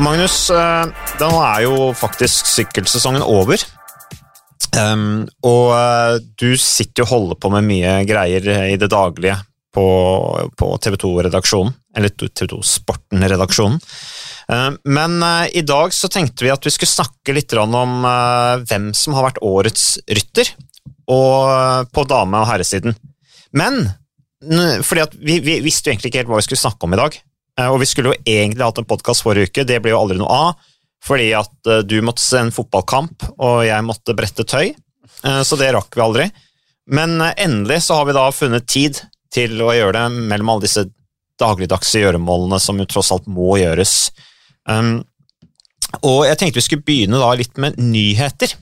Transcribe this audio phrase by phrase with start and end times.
[0.00, 3.60] Magnus, da nå er jo faktisk sykkelsesongen over.
[4.70, 9.34] Um, og eh, du sitter jo og holder på med mye greier i det daglige
[9.74, 9.86] på,
[10.58, 13.80] på TV 2-redaksjonen, eller TV 2 Sporten-redaksjonen.
[14.50, 18.06] Uh, men uh, i dag så tenkte vi at vi skulle snakke litt om
[18.66, 20.54] hvem som har vært årets rytter
[21.10, 22.94] og, på dame- og herresiden.
[23.52, 23.82] Men
[24.40, 27.18] fordi vi, vi visste jo egentlig ikke helt hva vi skulle snakke om i dag.
[27.60, 30.30] Og vi skulle jo egentlig hatt en podkast forrige uke, det ble jo aldri noe
[30.30, 30.68] av.
[31.04, 34.70] Fordi at du måtte se en fotballkamp, og jeg måtte brette tøy.
[35.44, 36.26] Så det rakk vi aldri.
[36.92, 39.00] Men endelig så har vi da funnet tid
[39.32, 40.86] til å gjøre det mellom alle disse
[41.40, 44.10] dagligdagse gjøremålene som jo tross alt må gjøres.
[44.68, 45.00] Um,
[46.04, 48.52] og jeg tenkte vi skulle begynne da litt med nyheter.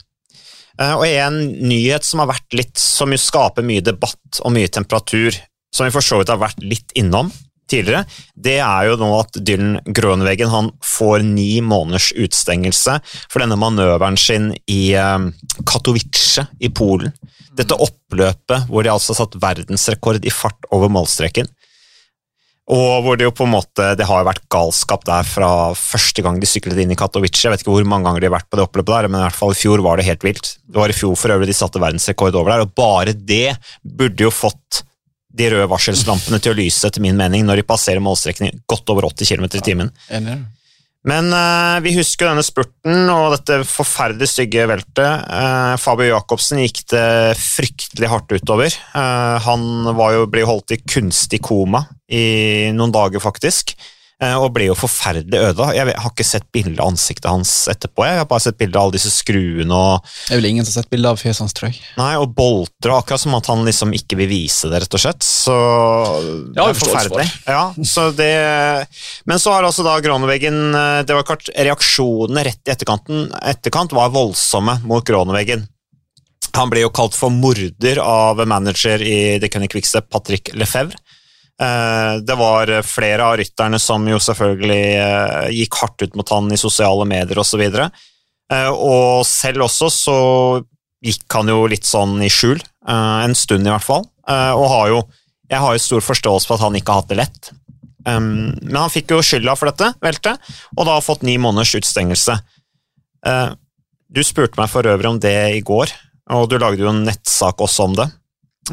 [0.79, 5.35] Og en nyhet som har vært litt, som jo skaper mye debatt og mye temperatur,
[5.75, 7.33] som vi for så vidt har vært litt innom
[7.71, 13.59] tidligere, det er jo nå at Dylan Grønveggen han får ni måneders utstengelse for denne
[13.61, 15.31] manøveren sin i um,
[15.69, 17.15] Katowice i Polen.
[17.59, 21.49] Dette oppløpet hvor de altså satt verdensrekord i fart over målstreken.
[22.69, 26.37] Og hvor det jo på en måte, det har vært galskap der fra første gang
[26.41, 27.41] de syklet inn i Katowice.
[27.41, 29.25] Jeg vet ikke hvor mange ganger de har vært på det oppløpet der, men i
[29.25, 30.51] hvert fall i fjor var det helt vilt.
[30.69, 34.29] Det var i fjor for øvrig de satte verdensrekord over der, og bare det burde
[34.29, 34.83] jo fått
[35.29, 39.11] de røde varselslampene til å lyse, etter min mening, når de passerer målstrekning godt over
[39.11, 39.93] 80 km i timen.
[41.09, 45.29] Men uh, vi husker denne spurten og dette forferdelig stygge veltet.
[45.31, 48.75] Uh, Fabio Jacobsen gikk det fryktelig hardt utover.
[48.97, 53.77] Uh, han jo, ble holdt i kunstig koma i noen dager, faktisk.
[54.19, 55.67] Eh, og ble jo forferdelig øde.
[55.77, 58.03] Jeg har ikke sett bilde av ansiktet hans etterpå.
[58.03, 60.73] Jeg har bare sett bilde av alle disse skruene og Det er vel ingen som
[60.73, 61.79] har sett bilde av fjeset hans, tror jeg.
[62.01, 65.23] Nei, og bolter, akkurat som at han liksom ikke vil vise det, rett og slett.
[65.23, 65.55] Så
[66.51, 67.29] det er forferdelig.
[67.47, 68.33] Ja, så det
[69.29, 73.95] Men så har altså da Groneveggen eh, Det var klart, reaksjonene rett i etterkanten etterkant
[73.95, 75.63] var voldsomme mot Groneveggen.
[76.59, 80.99] Han ble jo kalt for morder av manager i The Cunning Quickstep, Patrick Lefebvre.
[81.63, 86.53] Eh, det var flere av rytterne som jo selvfølgelig eh, gikk hardt ut mot han
[86.55, 87.65] i sosiale medier osv.
[87.65, 87.87] Og, så
[88.55, 90.19] eh, og selv også så
[91.05, 92.59] gikk han jo litt sånn i skjul,
[92.89, 94.07] en stund i hvert fall.
[94.29, 95.01] Og har jo
[95.49, 97.51] Jeg har jo stor forståelse for at han ikke har hatt det lett.
[98.05, 100.43] Men han fikk jo skylda for dette veltet,
[100.77, 102.35] og da har fått ni måneders utstengelse.
[104.11, 105.95] Du spurte meg for øvrig om det i går,
[106.35, 108.09] og du lagde jo en nettsak også om det.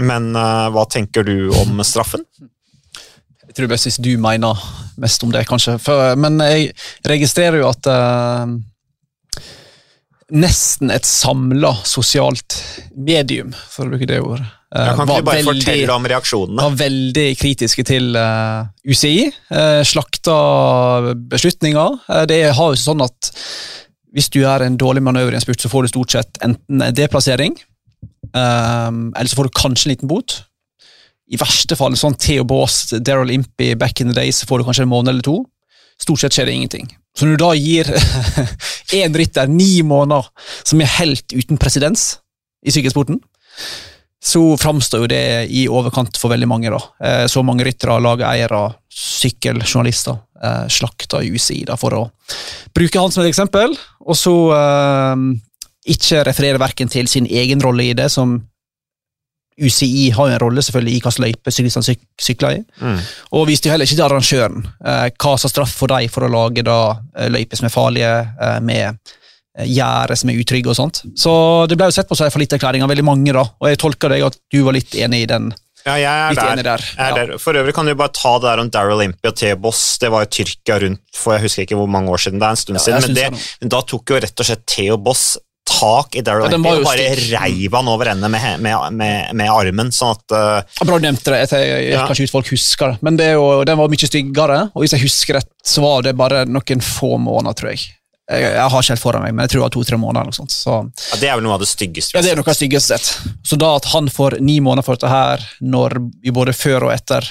[0.02, 2.26] Men hva tenker du om straffen?
[3.56, 4.60] Jeg tror best hvis du mener
[5.00, 5.78] mest om det, kanskje.
[5.80, 6.74] For, men jeg
[7.08, 8.50] registrerer jo at uh,
[10.36, 12.58] nesten et samla sosialt
[12.92, 16.66] medium, for å bruke det ordet uh, Kan ikke du bare veldig, fortelle om reaksjonene?
[16.66, 19.30] Var veldig kritiske til uh, UCI.
[19.48, 20.36] Uh, slakta
[21.32, 21.96] beslutninger.
[22.28, 23.32] det har jo sånn at
[24.20, 26.84] hvis du er en dårlig manøver i en spurt, så får du stort sett enten
[26.96, 27.56] deplassering,
[28.36, 30.42] eller så får du kanskje en liten bot
[31.26, 34.68] i verste fall sånn Theo Baas, Daryl Impey back in the days, så får du
[34.68, 35.40] kanskje en måned eller to.
[36.02, 36.92] Stort sett skjer det ingenting.
[37.16, 37.90] Så når du da gir
[39.00, 40.28] én rytter ni måneder
[40.68, 42.16] som er helt uten presedens
[42.66, 43.22] i sykkelsporten,
[44.26, 46.74] så framstår jo det i overkant for veldig mange.
[46.74, 46.82] da.
[47.08, 52.02] Eh, så mange ryttere, lageiere, sykkeljournalister slakter slakta UCI da, for å
[52.76, 53.72] bruke han som et eksempel,
[54.06, 55.24] og så eh,
[55.96, 58.36] ikke referere verken til sin egen rolle i det, som
[59.56, 62.64] UCI har jo en rolle selvfølgelig i hvilken løype syklistene syk sykler i.
[62.82, 62.98] Mm.
[63.38, 66.32] Og viste jo heller ikke til arrangøren eh, hva som straff for dem for å
[66.32, 66.80] lage da
[67.16, 71.04] eh, løyper som er farlige, eh, med eh, gjerder som er utrygge og sånt.
[71.20, 71.36] Så
[71.72, 74.12] det ble jo sett på som en fallitterklæring av veldig mange, da, og jeg tolker
[74.12, 75.54] deg at du var litt enig i den.
[75.86, 76.64] Ja, jeg er, der.
[76.66, 76.84] der.
[76.98, 77.26] Jeg er ja.
[77.30, 77.40] der.
[77.42, 79.82] For øvrig kan du bare ta det der om Daryl Impy og Theobos.
[80.02, 82.42] Det var jo Tyrkia rundt for jeg husker ikke hvor mange år siden.
[82.42, 84.66] Det er en stund ja, siden, men, det, men, da tok jo rett og slett
[84.74, 85.26] Theobos
[85.66, 89.92] tak i Daryl ja, og bare reiv han over ende med, med, med, med, armen.
[89.94, 91.42] sånn at uh, Bra du nevnte det.
[91.44, 92.06] Jeg, jeg, jeg ja.
[92.08, 93.02] kanskje ut folk husker det.
[93.06, 96.16] Men det jo, den var mye styggere, og hvis jeg husker rett, så var det
[96.20, 97.88] bare noen få måneder, tror jeg.
[98.26, 100.28] Jeg, jeg har ikke helt foran meg, men jeg tror det var to-tre måneder.
[100.28, 100.54] eller sånt.
[100.54, 100.78] Så,
[101.12, 102.18] ja, Det er vel noe av det styggeste?
[102.18, 103.34] Ja, det er noe av det styggeste sett.
[103.46, 106.96] Så da at han får ni måneder for dette her, når vi både før og
[106.96, 107.26] etter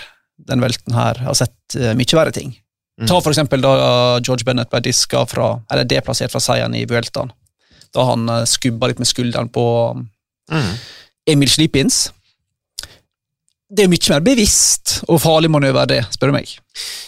[0.51, 2.51] den velten her har sett uh, mye verre ting.
[2.99, 3.09] Mm.
[3.11, 3.73] Ta for eksempel da
[4.23, 7.33] George Bennett ble diska fra, eller deplassert fra seieren i Vueltaen
[7.95, 9.67] da han eh, skubba litt med skulderen på
[10.51, 10.75] mm.
[11.31, 12.07] Emil Slipins.
[13.75, 16.51] Det er mye mer bevisst og farlig manøver, det, spør du meg.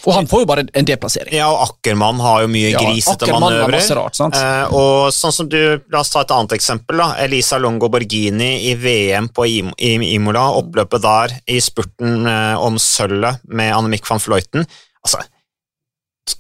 [0.07, 1.35] Og han får jo bare en deplassering.
[1.37, 3.85] Ja, og Ackermann har jo mye grisete ja, manøvrer.
[3.99, 5.59] Rart, eh, og sånn som du,
[5.93, 6.99] La oss ta et annet eksempel.
[7.03, 10.49] da, Elisa Longo Borghini i VM på Imola.
[10.59, 14.67] Oppløpet der i spurten eh, om sølvet med Annemiek van Fløyten.
[15.05, 15.23] Altså,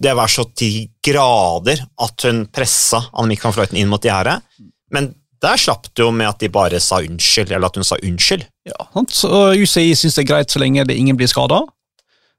[0.02, 4.40] det var så til grader at hun pressa Annemiek van Fluiten inn mot gjerdet.
[4.92, 5.12] Men
[5.42, 8.46] der slapp det jo med at de bare sa unnskyld, eller at hun sa unnskyld.
[8.66, 9.12] Ja, sant?
[9.14, 11.60] Så UCI syns det er greit så lenge det ingen blir skada.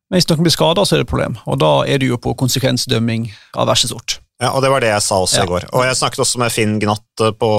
[0.09, 1.35] Men hvis noen blir skada, så er det et problem.
[1.45, 3.29] Og da er det jo på konsekvensdømming
[3.59, 4.17] av verste sort.
[4.41, 5.43] Ja, og det var det jeg sa også Ja.
[5.47, 5.65] i går.
[5.73, 7.49] Og jeg snakket også med Finn Gnatt eh, på,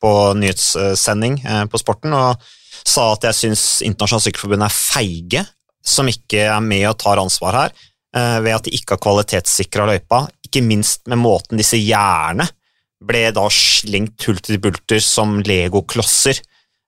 [0.00, 2.40] på nyhetssending eh, på Sporten, og
[2.88, 5.44] sa at jeg syns Internasjonalt Sykkelforbund er feige,
[5.84, 7.76] som ikke er med og tar ansvar her,
[8.14, 12.46] ved at de ikke har kvalitetssikra løypa, ikke minst med måten disse gjerdene
[13.04, 16.40] ble da slengt hull til bulter som legoklosser.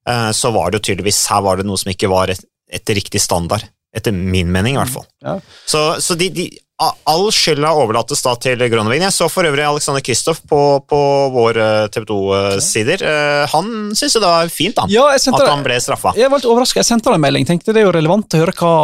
[0.08, 2.94] Eh, Så var det jo tydeligvis her var det noe som ikke var et- etter
[2.94, 3.62] riktig standard,
[3.94, 5.06] etter min mening i hvert fall.
[5.22, 5.36] Ja.
[5.66, 6.48] Så, så de, de,
[6.80, 9.02] all skylda overlates da til Groneveien.
[9.02, 11.00] Jeg så for øvrig Alexander Kristoff på, på
[11.34, 13.04] våre TV 2-sider.
[13.52, 16.14] Han syntes det var fint da, Ja, at han ble straffa.
[16.16, 16.80] Jeg var litt overrasket.
[16.80, 17.44] Jeg sendte han en melding.
[17.46, 18.74] Tenkte det er jo relevant å høre hva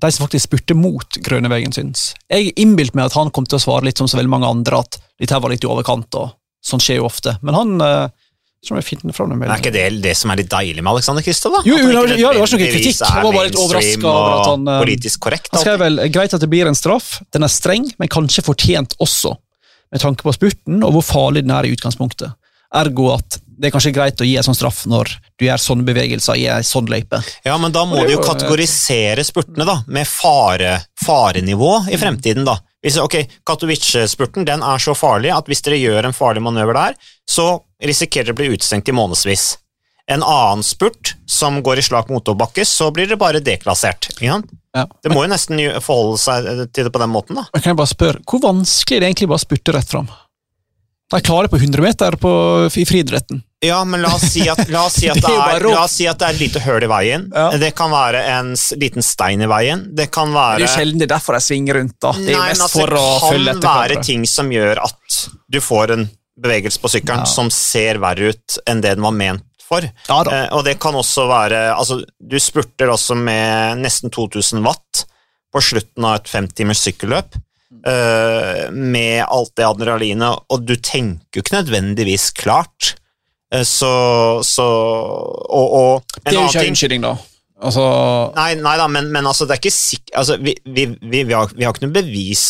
[0.00, 2.10] de som faktisk spurte mot Grønnevegen, syns.
[2.32, 4.80] Jeg innbilte meg at han kom til å svare litt som så veldig mange andre,
[4.80, 6.32] at dette var litt i overkant, og
[6.64, 7.36] sånn skjer jo ofte.
[7.44, 8.26] Men han eh,
[8.60, 11.62] så jeg finner fram er ikke det det som er litt deilig med Alexander Kristoff?
[11.64, 12.98] Jo, jo, ikke ja, det var ikke noe kritikk.
[13.00, 15.48] Jeg var bare litt overraska over at han, eh, Politisk korrekt.
[15.54, 18.98] Han skrev vel greit at det blir en straff, den er streng, men kanskje fortjent
[19.00, 19.32] også,
[19.90, 22.36] med tanke på spurten og hvor farlig den er i utgangspunktet.
[22.76, 25.84] Ergo at det er kanskje greit å gi en sånn straff når du gjør sånne
[25.84, 27.20] bevegelser i en sånn løype.
[27.44, 32.46] Ja, men da må du jo er kategorisere spurtene da, med fare, farenivå i fremtiden.
[32.48, 32.56] da.
[32.80, 36.96] Hvis, ok, Katowice-spurten den er så farlig at hvis dere gjør en farlig manøver der,
[37.28, 37.50] så
[37.84, 39.50] risikerer dere å bli utestengt i månedsvis.
[40.10, 44.08] En annen spurt som går i slak motorbakke, så blir det bare deklassert.
[44.24, 44.40] Ja.
[44.72, 47.36] Det må jo nesten forholde seg til det på den måten.
[47.36, 47.44] da.
[47.52, 50.10] Jeg kan jeg bare spørre, Hvor vanskelig er det egentlig bare å spurte rett fram?
[51.10, 52.32] De klarer det på 100 meter på,
[52.70, 53.42] i friidretten.
[53.60, 56.18] Ja, men la oss si at, oss si at, Det er la oss si at
[56.20, 57.26] det er et lite høl i veien.
[57.34, 57.50] Ja.
[57.60, 59.82] Det kan være en liten stein i veien.
[59.96, 61.98] Det kan Det er jo sjelden det er derfor de svinger rundt.
[62.00, 62.14] da.
[62.16, 65.20] Det er Nei, mest altså, for å følge Det kan være ting som gjør at
[65.52, 66.06] du får en
[66.40, 67.28] bevegelse på sykkelen Ja.
[67.28, 69.84] som ser verre ut enn det den var ment for.
[70.08, 70.22] Ja.
[70.24, 75.04] Eh, og det kan også være altså, Du spurter også med nesten 2000 watt
[75.52, 77.36] på slutten av et femtimers sykkelløp.
[77.86, 82.94] eh, med alt det adrenalinet, og du tenker jo ikke nødvendigvis klart.
[83.54, 83.90] Eh, så,
[84.46, 87.16] så Og, og en Det er jo ikke unnskyldning, da.
[87.60, 87.84] Altså,
[88.36, 91.50] Nei, nei da, men, men altså, det er ikke sikkert Altså, vi, vi, vi, har,
[91.52, 92.44] vi har ikke noe bevis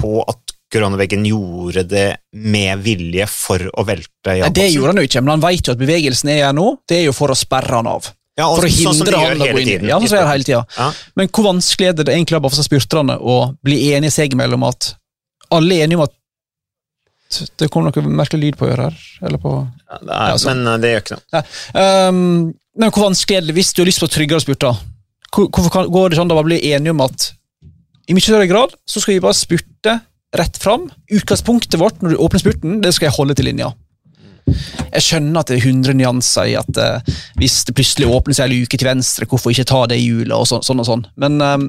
[0.00, 2.06] på at koronaveggen gjorde det
[2.36, 5.74] med vilje for å velte nei, det gjorde han jo ikke, men han vet jo
[5.76, 8.10] at bevegelsen er her nå, det er jo for å sperre han av.
[8.36, 10.18] Ja, og For å sånn hindre gjør han å gå inn tiden Ja, sånn som
[10.18, 10.60] i gjør hele tida.
[10.76, 10.88] Ja.
[11.16, 14.90] Men hvor vanskelig er det egentlig bare for spurterne å bli enige seg imellom at
[15.56, 16.12] alle er enige om at
[17.58, 18.98] Det kom noe merkelig lyd på øret her.
[19.26, 19.52] Eller på
[19.90, 19.98] Ja,
[20.30, 20.62] Ja, sånn.
[20.62, 21.42] men eh, det gjør ikke noe.
[22.08, 22.20] um,
[22.78, 24.76] Men hvor vanskelig er det hvis du har lyst på tryggere spurter?
[25.36, 27.32] Hvorfor kan, går det sånn da man blir enige om at
[28.06, 29.96] i mye større grad så skal vi bare spurte
[30.36, 30.86] rett fram?
[31.10, 33.72] Utgangspunktet vårt når du åpner spurten, det skal jeg holde til linja.
[34.46, 38.46] Jeg skjønner at det er 100 nyanser i at uh, hvis det plutselig åpner seg
[38.46, 41.02] en luke til venstre, hvorfor ikke ta det hjulet, og sånn, sånn og sånn.
[41.18, 41.66] Men um,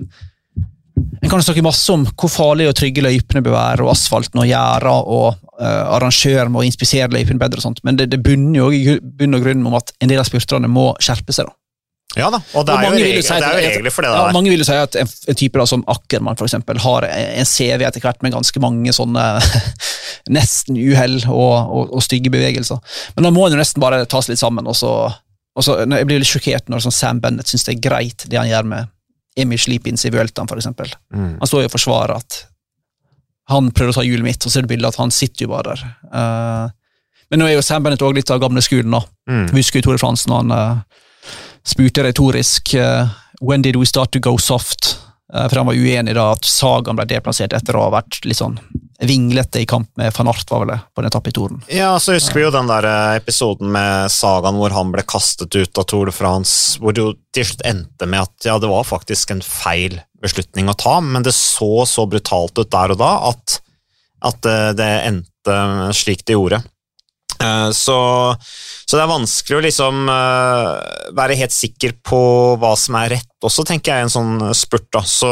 [1.22, 4.48] en kan snakke masse om hvor farlig og trygge løypene bør være, og asfalten og
[4.50, 7.84] gjerder, og uh, arrangører må inspisere løypene bedre, og sånt.
[7.88, 10.70] men det, det bunner jo i bunn og grunn om at en del av spurterne
[10.70, 11.50] må skjerpe seg.
[11.50, 11.56] da.
[12.18, 13.94] Ja da, og det er jo jo regler, si at det er jo er- regler
[13.94, 14.34] for det Ja, der.
[14.34, 17.46] mange vil jo si at en, en type da, som Ackermann for eksempel, har en
[17.46, 19.26] CV etter hvert med ganske mange sånne
[20.38, 22.80] nesten uhell og, og, og stygge bevegelser.
[23.16, 24.68] Men da må en jo nesten bare ta seg litt sammen.
[24.68, 24.94] og så,
[25.58, 28.40] og så Jeg blir litt sjokkert når sånn Sam Bennett syns det er greit det
[28.40, 28.94] han gjør med
[29.38, 30.92] Emil Slipins i Vueltaen, eksempel.
[31.14, 31.38] Mm.
[31.40, 32.40] Han står jo og forsvarer at
[33.52, 35.54] han prøvde å ta hjulet mitt, og så er det bildet at han sitter jo
[35.54, 35.84] bare der.
[36.12, 38.98] Uh, men nå er jo Sam Bennett også litt av gamle skolen.
[38.98, 39.04] da.
[39.30, 39.46] Mm.
[39.56, 40.82] Husker jo Tore Fransen han uh,
[41.68, 43.08] spurte retorisk uh,
[43.40, 44.96] When did we start to go soft?
[45.28, 48.56] For han var uenig da at Sagan ble deplassert etter å ha vært litt sånn
[48.98, 51.60] vinglete i kamp med van Art var vel det, på den etappen i Toren.
[51.70, 55.54] Ja, så husker vi jo den der eh, episoden med Sagaen hvor han ble kastet
[55.54, 58.72] ut av Tour de France, hvor det jo til slutt endte med at ja, det
[58.72, 62.98] var faktisk en feil beslutning å ta, men det så så brutalt ut der og
[63.04, 63.60] da at,
[64.32, 65.60] at eh, det endte
[65.94, 66.64] slik det gjorde.
[67.38, 68.00] Eh, Så,
[68.90, 72.20] så det er vanskelig å liksom være helt sikker på
[72.58, 74.90] hva som er rett også, tenker jeg, i en sånn spurt.
[74.96, 75.30] da, så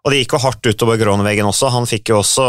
[0.00, 1.68] og det gikk jo hardt utover Groneveggen også.
[1.74, 2.44] Han fikk jo også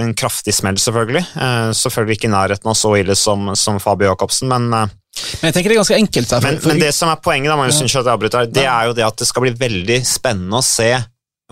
[0.00, 1.24] en kraftig smell, selvfølgelig.
[1.36, 4.94] Eh, selvfølgelig ikke i nærheten av så ille som, som Fabio Jacobsen, men, eh,
[5.42, 6.30] Men jeg tenker det er ganske enkelt.
[6.30, 8.00] her, for- men, for men det som er poenget, da, Magnus, ja.
[8.14, 10.92] avbryter, det er jo det at det skal bli veldig spennende å se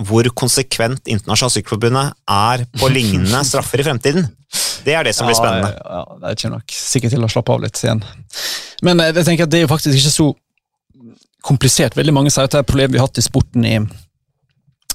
[0.03, 4.25] hvor konsekvent Internasjonalt Sykkelforbundet er på lignende straffer i fremtiden.
[4.83, 5.69] Det er det som blir spennende.
[5.77, 8.01] Ja, ja, det kommer nok sikkert til å slappe av litt igjen.
[8.83, 10.31] Men eh, jeg tenker at det er jo faktisk ikke så
[11.45, 11.97] komplisert.
[11.99, 13.77] Veldig mange sier at det er et problem vi har hatt i sporten i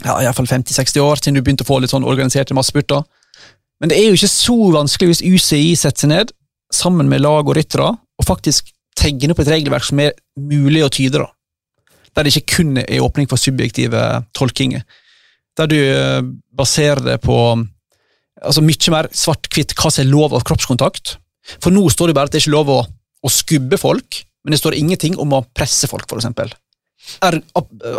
[0.04, 3.06] ja, i hvert fall 50-60 år, siden du begynte å få litt sånn organiserte massespurter.
[3.82, 6.34] Men det er jo ikke så vanskelig hvis UCI setter seg ned
[6.74, 10.92] sammen med lag og ryttere og faktisk tegner opp et regelverk som er mulig å
[10.94, 11.22] tyde.
[11.22, 11.30] da.
[12.16, 14.01] Der det ikke kun er åpning for subjektive
[14.38, 14.84] tolkinger.
[15.58, 16.22] Der du eh,
[16.58, 17.38] baserer det på
[18.42, 21.18] altså mye mer svart-hvitt hva som er lov av kroppskontakt.
[21.62, 24.54] For nå står det bare at det ikke er lov å, å skubbe folk, men
[24.54, 26.51] det står ingenting om å presse folk, eksempel.
[27.24, 27.38] Er,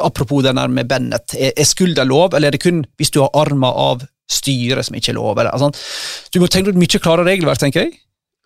[0.02, 3.20] apropos den der med Bennett, er, er skulder lov, eller er det kun hvis du
[3.22, 5.38] har armer av styret som ikke er lov?
[5.38, 5.70] Eller, altså,
[6.34, 7.96] du må tenke ut mye klarere regelverk, tenker jeg.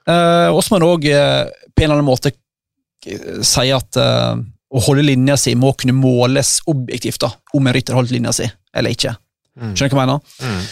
[0.07, 3.99] Eh, og så må en òg uh, på en eller annen måte uh, si at
[4.03, 4.41] eh,
[4.73, 8.49] å holde linja si må kunne måles objektivt, da, om en rytter holdt linja si
[8.75, 9.13] eller ikke.
[9.61, 9.75] Mm.
[9.77, 10.39] Skjønner du hva jeg mener?
[10.43, 10.63] Mm.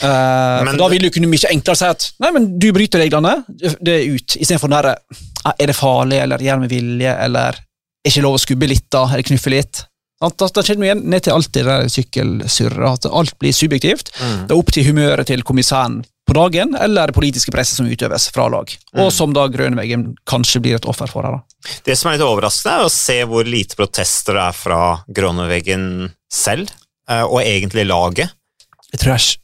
[0.00, 3.40] Uh, Men da vil du kunne mye enklere si at nei, men du bryter reglene,
[3.50, 4.36] det er ut.
[4.38, 4.94] Istedenfor den derre
[5.42, 7.58] "Ah, Er det farlig, eller gjør med vilje, eller
[8.04, 9.84] er ikke lov å skubbe litt, da, eller knuffe litt?
[10.20, 14.10] Da, da kommer igjen ned til alt det der sykkelsurret, at alt blir subjektivt.
[14.20, 14.40] Mm.
[14.48, 18.28] Det er opp til humøret til kommissæren på dagen, eller det politiske presset som utøves
[18.34, 18.68] fra lag.
[18.92, 19.00] Mm.
[19.02, 21.38] Og som da Grønveggen kanskje blir et offer for her.
[21.40, 21.72] da.
[21.88, 25.88] Det som er litt overraskende, er å se hvor lite protester det er fra Grønveggen
[26.30, 26.70] selv,
[27.08, 28.36] eh, og egentlig laget.
[28.92, 29.38] Jeg tror jeg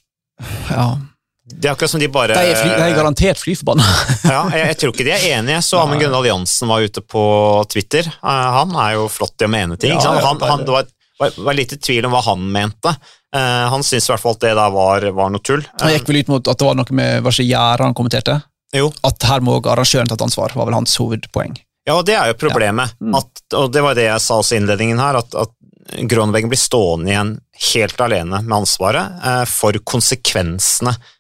[0.71, 0.99] Ja.
[1.47, 3.85] Det er akkurat som de bare De er, fly, de er garantert flyforbanna.
[4.35, 5.61] ja, jeg, jeg tror ikke de er enige.
[5.63, 7.23] Så Amund Gunvald Jansen var ute på
[7.71, 8.09] Twitter.
[8.11, 9.95] Eh, han er jo flott i å mene ting.
[9.95, 10.91] Ja, ja, Han, han, det var,
[11.23, 12.97] var, var litt i tvil om hva han mente.
[13.37, 15.63] Eh, han syntes i hvert fall at det der var, var noe tull.
[15.83, 18.41] Han gikk vel ut mot at det var noe med hva som gjør han kommenterte.
[18.75, 21.55] Jo, At her må arrangøren tatt ansvar, var vel hans hovedpoeng.
[21.87, 22.97] Ja, og det er jo problemet.
[22.99, 23.15] Mm.
[23.15, 25.55] At, og det var det jeg sa også i innledningen her, at, at
[26.11, 27.37] Gronveggen blir stående igjen
[27.73, 31.13] helt alene med ansvaret eh, for konsekvensene, eh,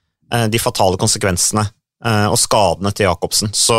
[0.51, 1.63] de fatale konsekvensene
[2.05, 3.53] eh, og skadene til Jacobsen.
[3.57, 3.77] Så,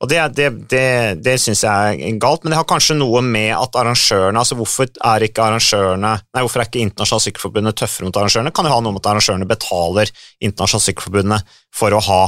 [0.00, 0.86] og det, det, det,
[1.24, 4.88] det syns jeg er galt, men det har kanskje noe med at arrangørene altså Hvorfor
[4.88, 8.54] er ikke arrangørene Nei, hvorfor er ikke Internasjonalt Sykkelforbundet tøffere mot arrangørene?
[8.56, 12.22] Kan jo ha noe med at arrangørene betaler Internasjonalt Sykkelforbundet for å ha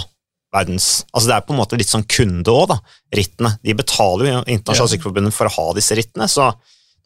[0.52, 2.76] verdens Altså Det er på en måte litt sånn kunde òg, da.
[3.16, 3.54] Rittene.
[3.64, 4.92] De betaler jo Internasjonalt Ja.
[4.98, 6.52] Sykkelforbundet for å ha disse rittene, så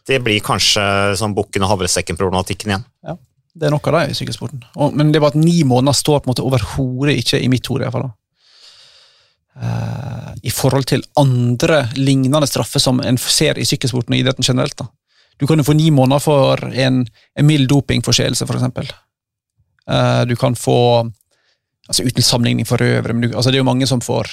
[0.07, 0.83] det blir kanskje
[1.19, 2.85] sånn bukken og havresekken-problematikken igjen.
[3.57, 4.61] Det er noe av det i sykkelsporten.
[4.77, 7.67] Og, men det var at ni måneder står på en måte overhodet ikke i mitt
[7.71, 8.11] hode, i hvert fall.
[9.57, 14.77] Eh, I forhold til andre lignende straffer som en ser i sykkelsporten og idretten generelt.
[14.77, 14.91] da.
[15.41, 17.05] Du kan jo få ni måneder for en,
[17.37, 18.91] en mild dopingforseelse, for eksempel.
[19.89, 20.79] Eh, du kan få
[21.87, 24.27] altså Uten sammenligning for øvrig, men du, altså det er jo mange som får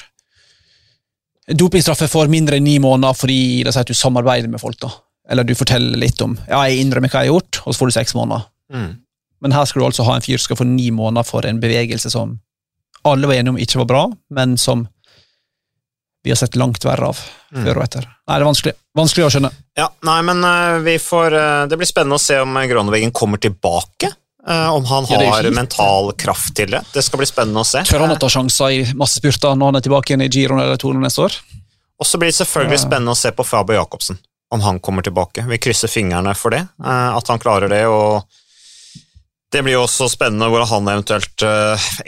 [1.53, 4.79] dopingstraffer for mindre enn ni måneder fordi det sier at du samarbeider med folk.
[4.81, 4.89] da.
[5.29, 7.91] Eller du forteller litt om ja, jeg innrømmer hva jeg har gjort, og så får
[7.91, 8.47] du seks måneder.
[9.43, 11.59] Men her skal du altså ha en fyr som skal få ni måneder for en
[11.61, 12.37] bevegelse som
[13.03, 14.85] alle var enige om ikke var bra, men som
[16.23, 17.19] vi har sett langt verre av
[17.53, 17.65] Mm.
[17.67, 18.05] før og etter.
[18.25, 19.49] Nei, det er vanskelig, vanskelig å skjønne.
[19.77, 23.37] Ja, nei, men uh, vi får uh, Det blir spennende å se om Groneveggen kommer
[23.37, 24.09] tilbake.
[24.41, 26.81] Uh, om han Ja, har mental kraft til det.
[26.95, 27.83] Det skal bli spennende å se.
[27.85, 30.81] Tør han å ta sjanser i massespurter når han er tilbake igjen i Giroen eller
[30.81, 31.37] Toren neste år?
[32.01, 34.17] Og så blir det selvfølgelig spennende å se på Fabio Jacobsen,
[34.51, 35.45] om han kommer tilbake.
[35.47, 37.85] Vi krysser fingrene for det, eh, at han klarer det.
[37.85, 38.25] og
[39.53, 41.43] det blir jo også spennende hvordan han eventuelt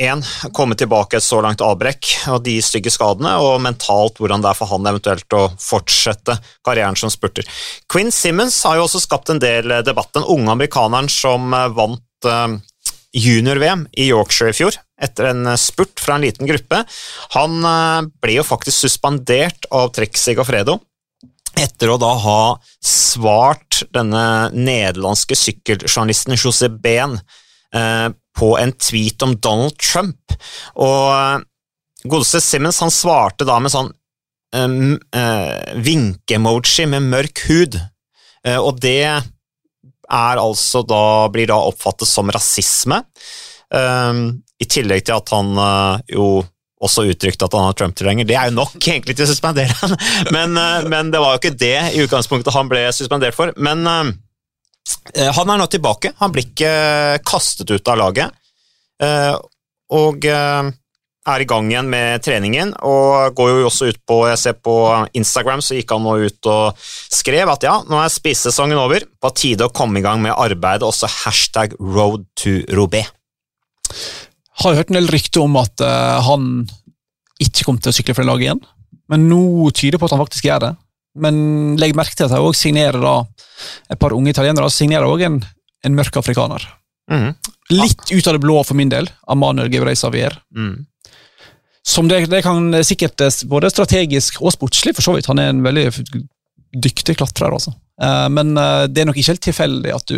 [0.02, 0.24] én
[0.56, 4.58] kommer tilbake et så langt avbrekk og de stygge skadene, og mentalt hvordan det er
[4.58, 7.46] for han eventuelt å fortsette karrieren som spurter.
[7.92, 10.12] Quinn Simmons har jo også skapt en del eh, debatt.
[10.16, 12.58] Den unge amerikaneren som eh, vant eh,
[13.16, 16.82] junior-VM i Yorkshire i fjor, etter en eh, spurt fra en liten gruppe.
[17.38, 20.80] Han eh, ble jo faktisk suspendert av Trek Sigafredo
[21.60, 22.40] etter å da ha
[22.84, 27.18] svart denne nederlandske sykkeljournalisten José Behn
[27.76, 30.36] eh, på en tweet om Donald Trump.
[30.76, 31.44] Og eh,
[32.06, 33.92] godeste Simmons han svarte da med sånn
[34.56, 37.80] um, eh, vinke-emoji med mørk hud,
[38.46, 43.02] Eh, og det er altså da, blir da oppfattet som rasisme.
[43.74, 46.28] Um, I tillegg til at han eh, jo
[46.86, 48.28] også uttrykte at han er Trump-tilhenger.
[48.30, 49.98] Det er jo nok egentlig til å suspendere han,
[50.36, 53.52] men, eh, men det var jo ikke det i utgangspunktet han ble suspendert for.
[53.58, 54.14] Men eh,
[55.36, 56.16] han er nå tilbake.
[56.22, 56.74] Han blir ikke
[57.28, 58.42] kastet ut av laget.
[59.04, 59.36] eh,
[59.96, 60.74] og eh,
[61.26, 64.76] er i gang igjen med treningen, og går jo også ut på Jeg ser på
[65.18, 69.34] Instagram, så gikk han nå ut og skrev at ja, nå er spisesesongen over, på
[69.38, 73.06] tide å komme i gang med arbeidet, også hashtag road to Robé.
[74.64, 76.66] Har hørt en del rykter om at uh, han
[77.44, 78.64] ikke kom til å sykle for det laget igjen,
[79.12, 80.72] men nå tyder det på at han faktisk gjør det.
[81.20, 81.36] Men
[81.80, 83.18] legg merke til at jeg òg signerer da
[83.92, 85.38] et par unge italienere, signerer også en,
[85.88, 86.64] en mørk afrikaner.
[87.12, 87.30] Mm.
[87.76, 90.36] Litt ut av det blå for min del, Amanuel Gebrey Savier.
[90.56, 90.86] Mm.
[91.86, 95.30] Som det, det kan sikkert eh, både strategisk og sportslig, for så vidt.
[95.30, 95.86] Han er en veldig
[96.84, 97.76] dyktig klatrer, altså.
[98.02, 100.18] Eh, Men det er nok ikke helt tilfeldig at du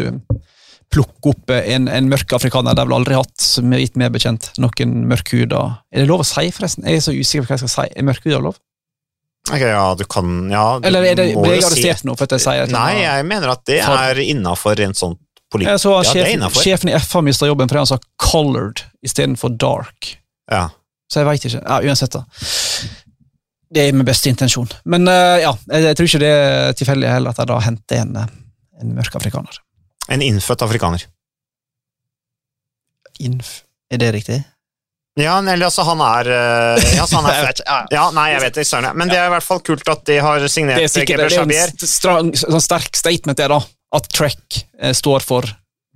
[0.93, 2.73] plukke opp en, en mørk afrikaner.
[2.75, 3.43] Det har vel aldri hatt,
[3.81, 6.87] gitt meg bekjent, noen mørkhuda Er det lov å si, forresten?
[6.87, 7.87] Jeg er så usikker på hva jeg skal si.
[7.99, 8.57] Er mørkhuda lov?
[9.47, 12.15] Ok, ja, du kan ja, du Eller er det, må ble jeg arrestert si- nå
[12.19, 15.51] for at jeg sier et Nei, jeg mener at det er innafor rent sånn Jeg
[15.53, 15.83] politisk.
[15.85, 19.55] så Ja, det er sjefen, sjefen i FA mista jobben fordi han sa 'colored' istedenfor
[19.55, 20.17] 'dark'.
[20.51, 20.65] Ja.
[21.07, 21.61] Så jeg veit ikke.
[21.63, 22.25] Ja, uansett, da.
[23.71, 24.67] Det er med beste intensjon.
[24.83, 28.01] Men eh, ja, jeg, jeg tror ikke det er tilfeldig heller at jeg da henter
[28.03, 28.27] en, eh,
[28.81, 29.59] en mørk afrikaner.
[30.07, 31.03] En innfødt afrikaner.
[33.19, 33.61] Inf
[33.91, 34.37] er det riktig?
[35.17, 37.61] Ja, eller altså, han er eh, Ja, altså, han er fett.
[37.91, 38.03] ja.
[38.13, 38.91] Nei, jeg vet det, søren.
[38.99, 41.47] Men det er i hvert fall kult at de har signert Det er sikkert Gebre
[41.49, 43.57] det er en strang, sånn sterk statement, det, da.
[43.97, 45.47] At Trek eh, står for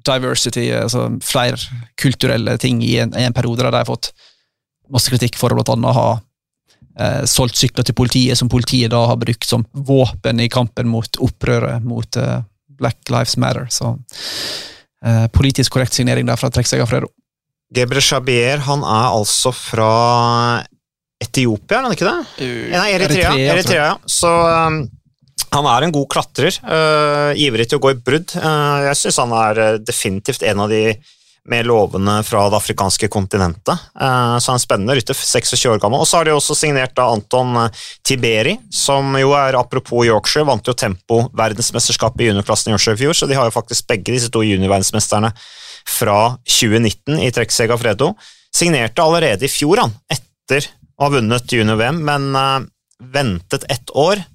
[0.01, 1.59] diversity, altså flere
[2.01, 4.09] kulturelle ting i en, i en periode der de har fått
[4.91, 6.07] masse kritikk for å blant annet ha
[6.97, 11.21] eh, solgt sykler til politiet, som politiet da har brukt som våpen i kampen mot
[11.21, 12.39] opprøret mot eh,
[12.81, 13.69] Black Lives Matter.
[13.71, 13.93] Så
[15.05, 17.11] eh, politisk korrekt signering der fra Trek Fredo.
[17.71, 19.91] Gebre Shabier han er altså fra
[21.21, 22.47] Etiopia, er han ikke det?
[22.73, 23.29] Nei, Eritrea.
[23.29, 23.53] Eritrea.
[23.53, 23.95] Eritrea, ja.
[24.09, 24.81] Så um,
[25.51, 26.57] han er en god klatrer.
[26.65, 28.33] uh, ivrig til å gå i brudd.
[28.35, 30.81] Uh, jeg syns han er definitivt en av de
[31.49, 33.79] mer lovene fra det afrikanske kontinentet.
[33.97, 36.03] Uh, så han en spennende rytter, 26 år gammel.
[36.03, 40.45] Og så har de også signert da Anton uh, Tiberi, som jo er apropos Yorkshire,
[40.47, 44.13] vant jo tempo-verdensmesterskapet i juniorklassen i Yorkshire i fjor, så de har jo faktisk begge
[44.13, 45.33] disse to juniorverdensmesterne
[45.89, 48.13] fra 2019 i Trekksega Fredo.
[48.53, 50.69] Signerte allerede i fjor, han, etter
[50.99, 52.59] å ha vunnet junior-VM, men uh,
[53.01, 54.30] ventet ett år eh,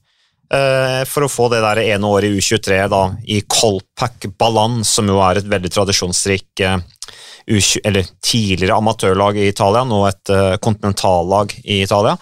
[0.49, 5.19] for å få det der ene året i U23 da, i Colpack Ballan, som jo
[5.25, 6.77] er et veldig tradisjonsrik eh,
[7.47, 12.17] U20, eller tidligere amatørlag i Italia, nå et eh, kontinentallag i Italia.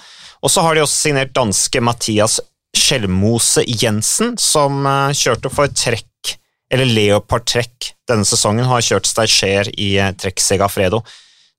[0.45, 2.41] Og så har de også signert danske Mathias
[2.77, 6.37] Skjelmose Jensen, som eh, kjørte for Trekk,
[6.73, 11.05] eller Leopard Trekk denne sesongen, har kjørt Steicher i eh, Trekk Segafredo.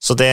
[0.06, 0.30] Så det,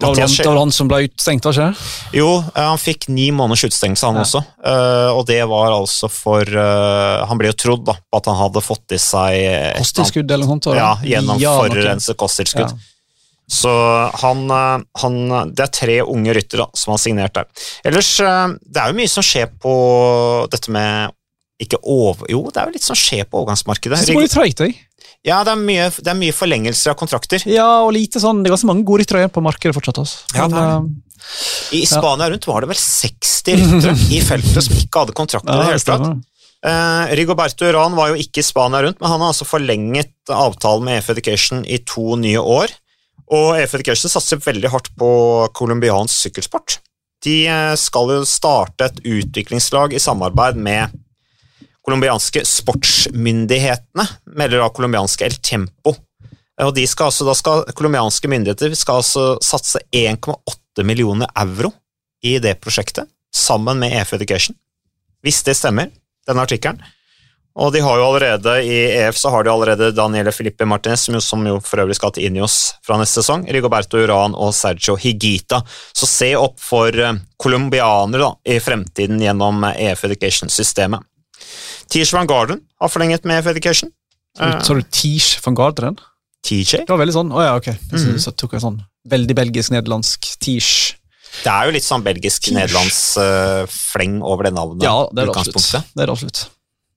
[0.00, 1.90] Det var, vel han, som ble utstengt, var ikke det?
[2.18, 4.24] jo, eh, han fikk ni måneders utestengelse, han Ja.
[4.26, 4.40] også.
[4.66, 8.40] Uh, og det var altså for uh, Han ble jo trodd da, på at han
[8.40, 10.72] hadde fått i seg Kosttilskudd eller noe sånt?
[10.74, 12.74] Ja, gjennom Ja, forurenset kosttilskudd.
[12.74, 12.88] Ja.
[13.52, 13.70] Så
[14.22, 15.16] han, han
[15.54, 17.46] Det er tre unge ryttere som har signert der.
[17.84, 19.74] Ellers, det er jo mye som skjer på
[20.50, 21.12] dette med
[21.64, 22.26] ikke over...
[22.32, 24.00] Jo, det er jo litt sånn skje på overgangsmarkedet.
[24.00, 24.76] Så går det går litt treigt, jeg.
[25.22, 27.44] Ja, det er mye, det er mye forlengelser av kontrakter.
[27.46, 30.02] Ja, og lite sånn, det er ganske mange gode ryttere igjen på markedet fortsatt.
[30.02, 30.24] Også.
[30.34, 30.90] Ja, det er Men,
[31.78, 35.54] I Spania rundt var det vel 60 ryttere i feltet som ikke hadde kontrakt i
[35.54, 36.28] det hele tatt.
[36.62, 40.86] Eh, Rigoberto Uran var jo ikke i Spania rundt, men han har altså forlenget avtalen
[40.86, 42.74] med EF Education i to nye år.
[43.32, 45.12] Og EF Education satser veldig hardt på
[45.58, 46.78] colombiansk sykkelsport.
[47.22, 50.98] De eh, skal jo starte et utviklingslag i samarbeid med
[51.86, 54.06] colombianske sportsmyndighetene,
[54.38, 55.96] melder da colombianske El Tempo.
[56.62, 61.72] Og de skal altså, da skal colombianske myndigheter skal altså satse 1,8 millioner euro
[62.22, 64.56] i det prosjektet, sammen med EF Education.
[65.22, 65.90] Hvis det stemmer,
[66.28, 66.82] denne artikkelen.
[67.52, 71.18] Og de har jo allerede, i EF så har de allerede Daniele Filippe Martinez, som
[71.18, 74.96] jo, som jo for øvrig skal til Ineos fra neste sesong, Rigoberto Uran og Sergio
[74.96, 75.60] Higita.
[75.92, 81.04] Så se opp for eh, colombianere i fremtiden gjennom eh, EF Education-systemet.
[81.90, 83.90] Tish van Garden har forlenget med Education.
[84.36, 85.98] Så, så du Tish van Garderen?
[86.42, 86.82] TJ.
[86.82, 87.68] Det var veldig sånn, å ja, ok.
[87.92, 88.16] Så, mm.
[88.24, 90.96] så tok jeg sånn veldig belgisk-nederlandsk Tish.
[91.42, 94.84] Det er jo litt sånn belgisk-nederlands eh, fleng over det navnet.
[94.84, 95.92] Ja, det er det absolutt.
[95.94, 96.42] Det er det absolutt.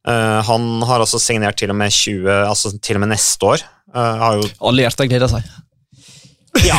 [0.05, 3.63] Uh, han har også signert til og med 20, altså til og med neste år.
[3.95, 4.43] Uh,
[4.77, 5.47] hjerter gleder seg.
[6.69, 6.77] ja.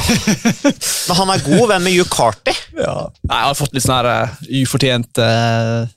[1.08, 2.54] Men han er god venn med Hugh Carty.
[2.76, 5.88] Nei, jeg har fått litt sånn her eh, ufortjent uh,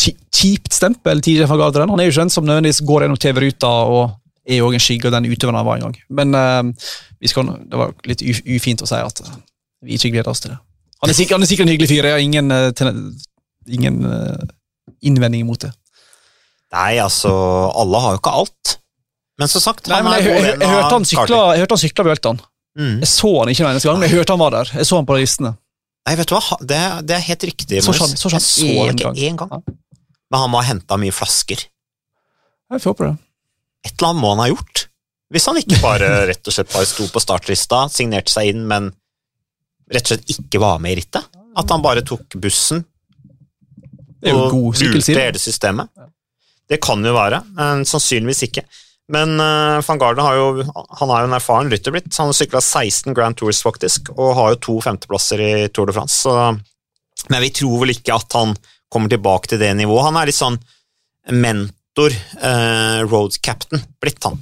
[0.00, 1.92] kjipt stempel, TJ van Garderen.
[1.92, 4.02] Han er jo ikke den som nødvendigvis går gjennom TV-ruta og
[4.50, 5.98] er jo en skygge av den utøveren han var en gang.
[6.20, 9.34] Men uh, vi skal, det var litt uf ufint å si at eh,
[9.84, 10.60] vi ikke gleder oss til det.
[11.00, 12.90] Han er sikkert, han er sikkert en hyggelig fyr, jeg har ingen, uh,
[13.68, 14.48] ingen uh,
[15.04, 15.72] innvending imot det.
[16.74, 17.32] Nei, altså,
[17.80, 18.76] alle har jo ikke alt.
[19.40, 21.82] Men som sagt, Nei, men jeg, jeg, jeg, jeg, hørte han sykla, jeg hørte han
[21.82, 22.42] sykla ved Øltan.
[22.78, 22.96] Mm.
[23.02, 24.72] Jeg så han ikke en eneste gang, men jeg hørte han var der.
[24.76, 25.54] Jeg så han på listene.
[26.08, 28.78] Nei, vet du hva, det, det er helt riktig, Så så, så Jeg så én
[28.78, 29.18] han ikke gang.
[29.20, 29.64] én gang.
[30.30, 31.64] Men han må ha henta mye flasker.
[32.70, 33.16] Jeg får på det.
[33.86, 34.86] Et eller annet må han ha gjort.
[35.30, 38.92] Hvis han ikke bare rett og slett bare sto på startlista, signerte seg inn, men
[39.90, 41.26] rett og slett ikke var med i rittet.
[41.58, 42.84] At han bare tok bussen
[44.30, 45.90] og lurte hele systemet.
[46.70, 48.62] Det kan jo være, men sannsynligvis ikke.
[49.10, 50.66] Men uh, van Garden har jo,
[51.00, 52.12] han er jo en erfaren rytter blitt.
[52.20, 55.96] Han har sykla 16 Grand Tours faktisk, og har jo to femteplasser i Tour de
[55.96, 56.20] France.
[56.22, 58.54] Så, men vi tror vel ikke at han
[58.90, 60.08] kommer tilbake til det nivået.
[60.08, 60.58] Han er litt sånn
[61.30, 64.38] mentor, eh, road captain, blitt han.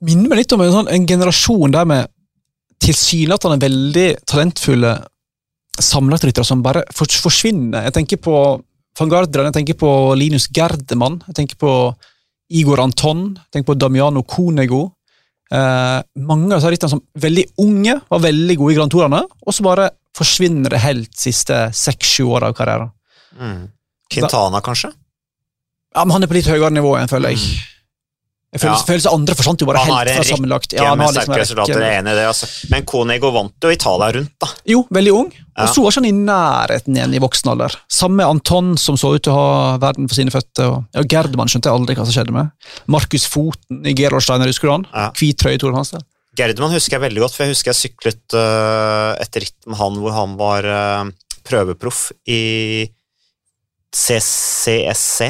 [0.00, 2.10] minner meg litt om en, sånn, en generasjon der med
[2.78, 4.92] tilsynelatende veldig talentfulle
[5.78, 7.86] sammenlagtryttere som bare forsvinner.
[7.86, 8.36] Jeg tenker på
[8.98, 11.72] van Garderen, jeg tenker på Linus Gerdemann, jeg tenker på
[12.58, 14.84] Igor Anton, jeg tenker på Damiano Conego.
[15.50, 15.98] Eh,
[16.28, 19.90] mange av rytterne som veldig unge var veldig gode i Grand Tourene, og så bare
[20.18, 22.90] forsvinner det helt siste seks-sju åra av karrieren.
[23.38, 23.68] Mm.
[24.12, 24.92] Quintana, kanskje?
[25.94, 27.38] Ja, men Han er på litt høyere nivå enn, føler jeg.
[28.48, 28.84] Jeg føler, Ja.
[28.88, 30.72] føler andre forsvant jo bare helt fra sammenlagt.
[30.72, 32.24] Ja, han har liksom en rekke- er enig i det.
[32.28, 32.46] Altså.
[32.70, 34.46] Men Konego vant jo Italia rundt, da.
[34.64, 35.64] Jo, veldig ung, Ja.
[35.64, 37.76] og så var ikke han i nærheten igjen i voksen alder.
[37.90, 40.64] Samme Anton, som så ut til å ha verden for sine føtter.
[40.72, 42.50] Og, ja, Gerdemann skjønte jeg aldri hva som skjedde med.
[42.86, 44.86] Markus Foten i Gerolsteiner, husker du han?
[44.94, 45.10] Ja.
[45.10, 45.90] Hvit trøye France.
[45.90, 46.00] der.
[46.34, 49.94] Gerdemann husker jeg veldig godt, for jeg husker jeg syklet uh, et ritt med han
[49.96, 51.10] hvor han var uh,
[51.44, 52.88] prøveproff i
[53.94, 55.28] CCSC.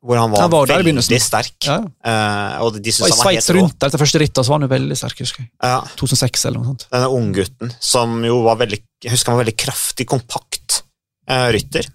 [0.00, 1.58] Hvor han var, Han var veldig sterk.
[1.66, 1.76] Ja.
[1.84, 3.56] Uh, og de syntes han var helt rå.
[3.58, 5.50] rundt etter første rittet, så var han jo veldig sterk, husker jeg.
[5.60, 6.86] Ja, 2006 eller noe sånt.
[6.94, 10.80] denne unggutten som jo var veldig Jeg husker han var veldig kraftig, kompakt
[11.28, 11.88] uh, rytter.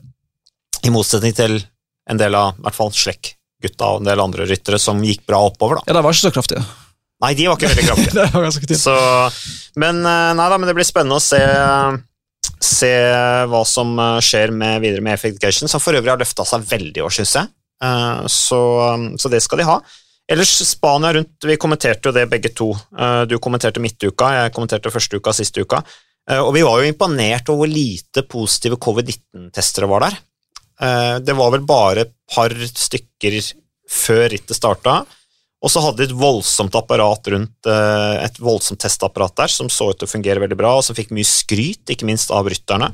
[0.86, 1.58] I motsetning til
[2.06, 5.42] en del av i hvert fall Slekk-gutta og en del andre ryttere som gikk bra
[5.50, 5.82] oppover.
[5.82, 5.90] da.
[5.90, 6.66] Ja, de var ikke så kraftige.
[7.26, 8.14] Nei, de var ikke veldig kraftige.
[8.20, 8.78] det var ganske.
[8.78, 8.96] Så,
[9.82, 11.42] men eh, nei da, men det blir spennende å se,
[12.66, 12.92] se
[13.52, 16.66] hva som eh, skjer med, videre med F Education, som for øvrig har løfta seg
[16.70, 17.52] veldig i år, syns jeg.
[17.84, 18.60] Eh, Så,
[19.22, 19.80] så det skal de ha.
[20.32, 22.72] Ellers Spania rundt, vi kommenterte jo det begge to.
[22.98, 25.84] Eh, Du kommenterte midtuka, jeg kommenterte første uka, siste uka.
[26.42, 30.16] Og vi var jo imponert over hvor lite positive covid-19-testere var der.
[31.22, 33.36] Det var vel bare et par stykker
[33.86, 35.04] før rittet starta.
[35.66, 39.90] Og så hadde de et voldsomt apparat rundt, eh, et voldsomt testapparat der, som så
[39.90, 42.92] ut til å fungere veldig bra, og som fikk mye skryt, ikke minst av rytterne.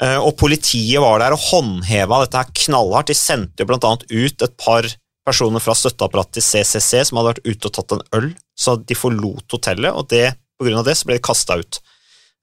[0.00, 3.12] Eh, Og politiet var der og håndheva dette her knallhardt.
[3.12, 4.88] De sendte jo annet ut et par
[5.26, 8.96] personer fra støtteapparatet til CCC som hadde vært ute og tatt en øl, så de
[8.96, 11.80] forlot hotellet, og det, på grunn av det så ble de kasta ut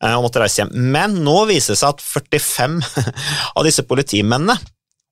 [0.03, 0.73] eh, og måtte reise hjem.
[0.93, 2.77] Men nå viser det seg at 45
[3.57, 4.59] av disse politimennene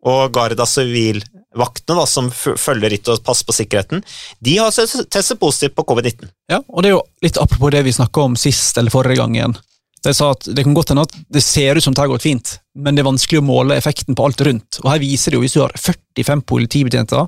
[0.06, 4.04] og Garda Sivilvaktene, som følger rittet og passer på sikkerheten,
[4.40, 6.30] de har testet positivt på covid-19.
[6.52, 9.38] Ja, og det er jo litt apropos det vi snakka om sist eller forrige gang
[9.38, 9.58] igjen.
[10.06, 12.26] De sa at Det kan godt hende at det ser ut som det har gått
[12.28, 14.80] fint, men det er vanskelig å måle effekten på alt rundt.
[14.84, 17.26] Og Her viser det jo hvis du har 45 politibetjenter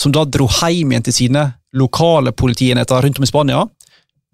[0.00, 1.44] som da dro hjem igjen til sine
[1.76, 3.66] lokale politienheter rundt om i Spania,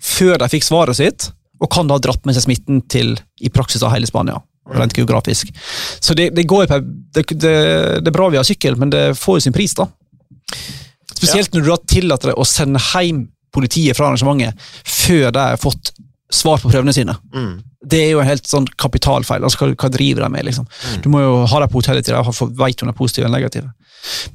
[0.01, 3.51] før de fikk svaret sitt, og kan da ha dratt med seg smitten til i
[3.53, 4.39] praksis av hele Spania.
[4.77, 5.51] Rent geografisk.
[6.01, 7.57] Så det, det går på det, det,
[8.05, 9.89] det er bra vi har sykkel, men det får jo sin pris, da.
[11.11, 15.61] Spesielt når du da tillater deg å sende hjem politiet fra arrangementet før de har
[15.61, 15.93] fått
[16.31, 17.17] svar på prøvene sine.
[17.35, 17.59] Mm.
[17.91, 19.43] Det er jo en helt sånn kapitalfeil.
[19.43, 20.47] altså Hva, hva driver de med?
[20.47, 20.69] liksom?
[20.69, 21.01] Mm.
[21.03, 23.41] Du må jo ha dem på hotellet til de vet om de er positive eller
[23.41, 23.73] negative.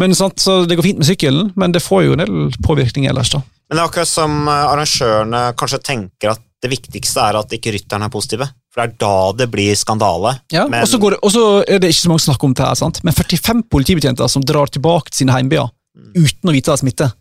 [0.02, 3.08] Men sant, så Det går fint med sykkelen, men det får jo en del påvirkning
[3.10, 3.32] ellers.
[3.32, 3.41] da.
[3.69, 7.74] Men det er akkurat som eh, arrangørene kanskje tenker at det viktigste er at ikke
[7.76, 8.48] rytterne er positive.
[8.76, 10.34] For det er da det blir skandale.
[10.52, 12.54] Ja, Men- Og så går det- og så er det ikke så mange snakk om
[12.54, 13.02] det her, sant?
[13.06, 15.70] men 45 politibetjenter som drar tilbake til sine heimbyer
[16.14, 17.14] uten å vite det er smitte,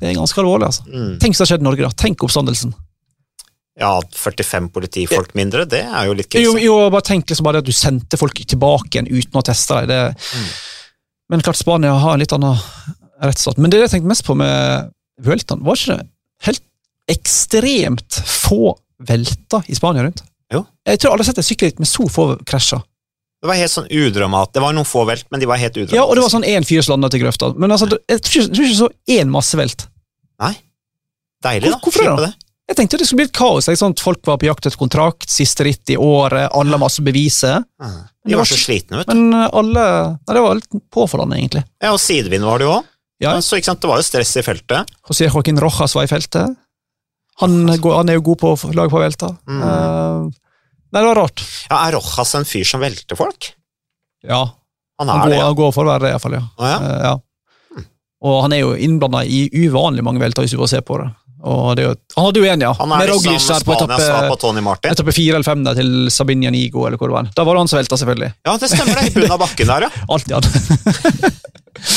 [0.00, 0.64] det er ganske alvorlig.
[0.64, 0.86] altså.
[0.88, 1.18] Mm.
[1.20, 1.90] Tenk det har skjedd i Norge, da.
[1.90, 2.72] Tenk oppstandelsen.
[3.78, 6.62] Ja, 45 politifolk mindre, det er jo litt Jo, krise.
[6.64, 9.88] jo, bare tenk liksom bare at du sendte folk tilbake igjen uten å teste dem.
[9.88, 10.16] Det...
[11.28, 12.56] Men klart Spania har en litt annen
[13.20, 13.58] rettsstat.
[13.58, 14.90] Men det jeg tenkte mest på med
[15.20, 16.08] Vueltaen, var ikke det
[16.46, 16.62] helt
[17.10, 20.22] ekstremt få velter i Spania rundt?
[20.52, 20.64] Jo.
[20.84, 22.82] Jeg tror alle har sett en sykkelritt med så få krasjer.
[23.44, 24.54] Det var helt sånn udramat.
[24.56, 25.96] Det var noen få velt, men de var helt udramatiske.
[25.98, 27.50] Ja, og det var sånn én fyr som landa til grøfta.
[27.60, 29.84] Men altså, jeg tror ikke, jeg tror ikke så én masse velt.
[31.44, 31.78] Deilig, da.
[31.84, 32.32] Hvorfor det da?
[32.64, 33.66] Jeg tenkte det skulle bli et kaos.
[33.68, 34.00] Ikke sant?
[34.00, 37.60] Folk var på jakt etter kontrakt, siste ritt i året, alle har masse beviser.
[37.60, 37.90] Ja.
[38.24, 39.12] De var så slitne, vet du.
[39.12, 39.84] Men eh, alle
[40.16, 41.60] Nei, det var litt påfallende, egentlig.
[41.84, 42.90] Ja, og sidevind var det jo òg.
[43.22, 43.34] Ja.
[43.44, 44.94] Så ikke sant, det var jo stress i feltet.
[45.04, 46.56] José Joaquin Rojas var i feltet.
[47.42, 49.32] Han, går, han er jo god på å lage på velter.
[49.50, 49.62] Mm.
[49.62, 50.28] Uh,
[50.94, 51.42] nei, det var rart.
[51.70, 53.50] Ja, Er Rojas en fyr som velter folk?
[54.24, 54.44] Ja,
[55.00, 55.48] Han han går, det, ja.
[55.50, 56.38] han går for å være det, iallfall.
[56.38, 56.44] Ja.
[56.56, 56.78] Ah, ja.
[56.78, 57.84] Uh, ja.
[58.24, 61.10] Og han er jo innblanda i uvanlig mange velter, hvis du bare ser på det.
[61.44, 62.70] Og det jo, han hadde jo en, ja.
[62.78, 64.94] Han er liksom Spanias svar på Tony Martin.
[64.94, 67.26] etappe fire eller fem der til Sabinian Nigo, eller hvor det var.
[67.36, 68.30] Da var det han som velta, selvfølgelig.
[68.48, 69.10] Ja, det stemmer det.
[69.10, 69.90] I bunnen av bakken der, ja.
[70.14, 71.36] Alltid han.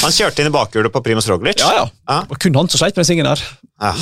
[0.01, 1.63] Han kjørte inn i bakhjulet på Primus Roglic.
[1.63, 1.85] ja, ja.
[2.09, 2.17] Ja.
[2.25, 3.45] Det var kun han som sleit med den svingen der.
[3.87, 3.93] Ja.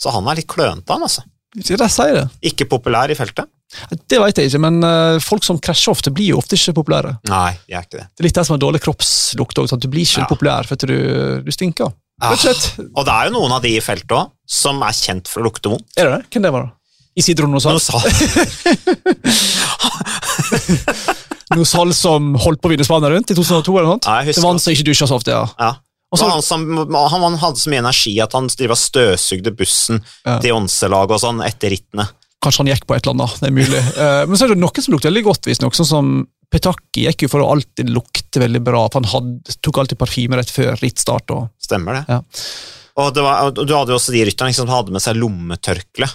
[0.00, 1.24] Så han er litt klønete, han altså.
[1.60, 2.26] Så Det sier det.
[2.46, 3.48] Ikke populær i feltet.
[4.10, 7.12] Det vet jeg ikke, men eh, folk som krasjer ofte, blir jo ofte ikke populære.
[7.30, 8.06] Nei, jeg er ikke det.
[8.14, 10.28] Det er litt det som er dårlig kroppslukt òg, du blir ikke Ja.
[10.30, 10.96] populær for at du,
[11.46, 11.92] du stinker.
[12.20, 12.34] Ah.
[12.34, 15.46] Og det er jo noen av de i feltet òg som er kjent for å
[15.46, 15.86] lukte vondt.
[15.96, 16.26] Er det det?
[16.34, 16.76] Hvem det var, da?
[17.18, 17.78] Isidro Nosal?
[21.94, 23.74] Som holdt på å vinne Spania rundt i 2002?
[23.78, 24.06] eller noe sånt?
[24.10, 25.44] Ja, det var han som ikke dusja så ofte, ja.
[25.58, 25.72] Ja.
[26.10, 29.52] Og Det så, var han, som, han, han hadde så mye energi at han støvsugde
[29.56, 30.38] bussen Ja.
[30.42, 32.08] til Onselaget og sånn etter rittene.
[32.42, 33.82] kanskje han gikk på et eller annet, det er mulig.
[34.00, 35.74] Eh, men så er det noen som lukter veldig godt, visstnok.
[35.76, 36.10] Sånn som
[36.50, 38.88] Petaki gikk jo for å alltid lukte veldig bra.
[38.90, 41.30] for Han hadde, tok alltid parfyme rett før rittstart.
[41.30, 42.04] Og, Stemmer det?
[42.10, 42.18] Ja.
[42.98, 45.14] Og, det var, og du hadde jo også de rytterne liksom, som hadde med seg
[45.20, 46.08] lommetørkle.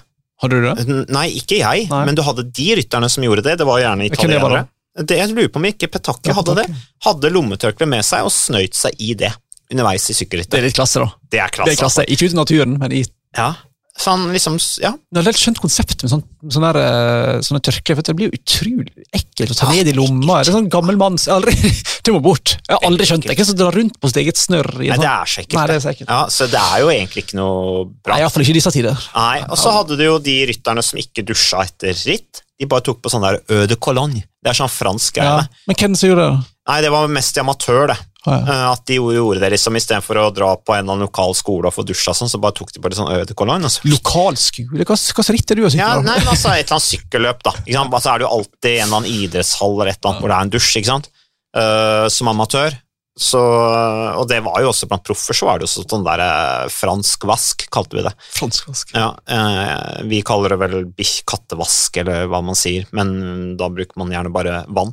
[0.44, 1.06] hadde du det?
[1.16, 2.02] Nei, ikke jeg, Nei.
[2.10, 3.56] men du hadde de rytterne som gjorde det.
[3.62, 4.66] Det var gjerne italienere.
[4.96, 5.08] det.
[5.08, 6.68] Det, jeg lurer på om ikke Petaki Ja, hadde det.
[7.04, 9.32] Hadde lommetørkle med seg og snøyt seg i det
[9.72, 11.12] underveis i Det er litt klasse, da.
[11.30, 11.72] Det er Det klasse.
[11.72, 12.06] er klasse.
[12.08, 13.06] Ikke ute i naturen, men i
[13.38, 13.54] Ja.
[13.98, 14.90] Sånn, liksom, ja.
[15.10, 17.96] Det er et skjønt konsept med sånn, sånne, der, eh, sånne tørker.
[17.96, 20.44] for Det blir jo utrolig ekkelt å ta ned i lomma.
[20.44, 21.24] Det er sånn gammel manns...
[21.32, 22.58] Det må bort.
[22.68, 23.38] Jeg har aldri skjønt det.
[23.38, 24.68] Hvem som drar rundt på sitt eget snørr?
[24.84, 25.56] Nei, det sånn- er så ekkelt.
[25.56, 25.84] Nei, det er det.
[25.86, 26.10] så ekkelt.
[26.12, 28.14] Ja, så det er jo egentlig ikke noe bra.
[28.16, 29.00] Nei, Iallfall ikke i disse tider.
[29.16, 32.42] Nei, Og så hadde du jo de rytterne som ikke dusja etter ritt.
[32.60, 34.26] De bare tok på sånn der Eau de Cologne.
[34.44, 35.40] Det er sånn fransk greie.
[35.40, 35.48] Ja.
[35.72, 36.46] Men hvem som gjorde det?
[36.66, 37.98] Nei, det var mest i amatør, det.
[38.26, 38.54] Ja, ja.
[38.54, 41.70] Eh, At de gjorde, det liksom istedenfor å dra på en eller annen lokal skole
[41.70, 43.86] og få dusja sånn, så bare tok de på litt sånn Eau Altså.
[43.86, 44.82] Lokal skole?
[44.82, 47.44] Hva hva slags ritt er du å Ja, nei, men altså et eller annet sykkelløp,
[47.46, 47.54] da.
[47.62, 47.94] Ikke sant?
[47.94, 50.40] Altså, er det jo alltid en eller annen idrettshall eller et eller annet hvor det
[50.40, 51.12] er en dusj, ikke sant.
[51.56, 52.82] Uh, som amatør.
[53.16, 56.66] Så, og det var jo også blant proffer, så var det jo sånn der eh,
[56.68, 58.12] fransk vask, kalte vi det.
[58.36, 58.92] Fransk vask.
[58.92, 63.96] Ja, eh, vi kaller det vel bikkj kattevask, eller hva man sier, men da bruker
[64.02, 64.92] man gjerne bare vann.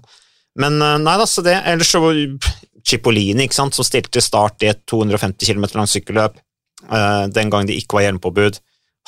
[0.61, 1.57] Men eh, nei da, så det.
[1.69, 2.03] Ellers så
[2.83, 6.37] Cipollini, ikke sant, som stilte til start i et 250 km langt sykkelløp
[6.91, 8.59] eh, den gang det ikke var hjelmpåbud.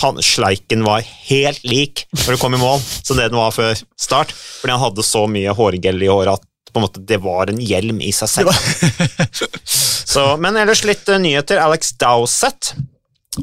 [0.02, 3.76] Han, sleiken var helt lik når du kom i mål som det den var før
[3.98, 7.52] start, fordi han hadde så mye hårgel i håret at på en måte, det var
[7.52, 8.50] en hjelm i seg selv.
[10.14, 11.60] Så, men ellers litt eh, nyheter.
[11.62, 12.72] Alex Dowsett,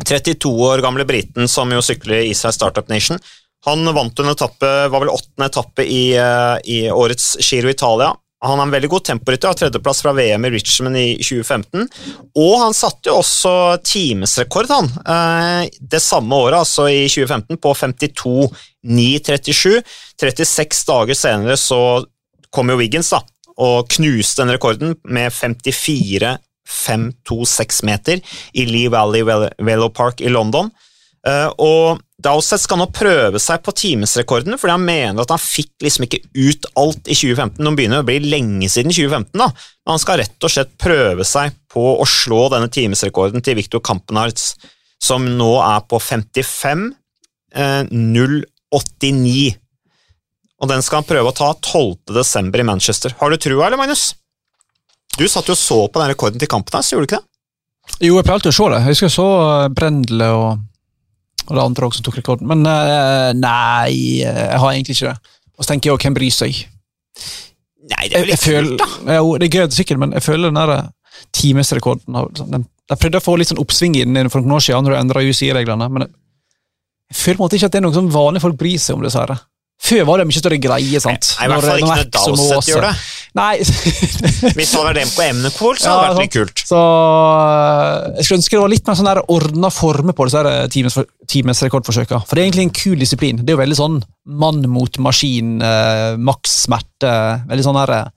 [0.03, 3.19] 32 år gamle briten som jo sykler i seg Startup Nation,
[3.65, 8.15] han vant en etappe, var vel åttende etappe i, eh, i årets Giro Italia.
[8.43, 11.83] Han har en veldig god temporytter, har tredjeplass fra VM i Richmond i 2015.
[12.41, 13.51] Og han satte jo også
[13.85, 19.83] timesrekord, han, eh, det samme året, altså i 2015, på 52,937.
[20.19, 22.01] 36 dager senere så
[22.51, 23.21] kom jo Wiggins da,
[23.61, 28.17] og knuste den rekorden med 54,526 meter
[28.57, 30.71] i Lee Valley Vel- Velo Park i London.
[31.27, 35.85] Eh, og Dowsett skal nå prøve seg på timesrekorden, fordi han mener at han fikk
[35.85, 37.61] liksom ikke ut alt i 2015.
[37.63, 39.49] Nå begynner det å bli lenge siden 2015, da.
[39.81, 43.83] Men han skal rett og slett prøve seg på å slå denne timesrekorden til Victor
[43.85, 44.53] Kampenarts,
[45.01, 46.87] som nå er på 55
[47.55, 49.57] eh, 089.
[50.61, 52.13] Og den skal han prøve å ta 12.
[52.13, 53.15] desember i Manchester.
[53.17, 54.11] Har du trua, eller, Magnus?
[55.17, 57.27] Du satt jo og så på den rekorden til Kampenarts, gjorde du ikke det?
[58.05, 58.81] Jo, jeg pleide alltid å se det.
[58.81, 59.29] Jeg husker jeg så
[59.75, 60.61] Brendle og,
[61.47, 62.47] og det andre også tok rekorden.
[62.51, 65.35] Men uh, nei, jeg har egentlig ikke det.
[65.57, 66.61] Og så tenker jeg også, hvem bryr seg?
[67.91, 69.15] Nei, det er jo litt føler, kult, da.
[69.19, 70.89] jo, det er gøy, sikkert, men jeg føler den der eh,
[71.35, 72.19] timesrekorden
[72.51, 74.95] den- De prøvde å få litt sånn oppsving i den for noen år siden, når
[74.95, 76.11] de endra UCI-reglene, men jeg,
[77.11, 78.97] jeg føler på en måte ikke at det er noe som vanlige folk bryr seg
[78.97, 79.05] om.
[79.05, 79.37] dessverre.
[79.81, 80.99] Før var det mye større greie.
[81.03, 81.29] sant?
[81.39, 82.93] Nei, I hvert fall ikke når Max Dowsett gjør det.
[83.37, 86.63] Nei, Hvis det hadde vært MK Emnepool, så hadde det vært litt kult.
[86.67, 90.55] Så øh, Jeg skulle ønske det var litt mer sånn der ordna former på disse
[90.75, 90.97] times,
[91.31, 92.25] times rekordforsøkene.
[92.27, 93.39] For det er egentlig en kul disiplin.
[93.39, 94.01] Det er jo veldig sånn
[94.43, 97.13] mann mot maskin, eh, maks smerte.
[97.47, 98.11] Veldig sånn der eh,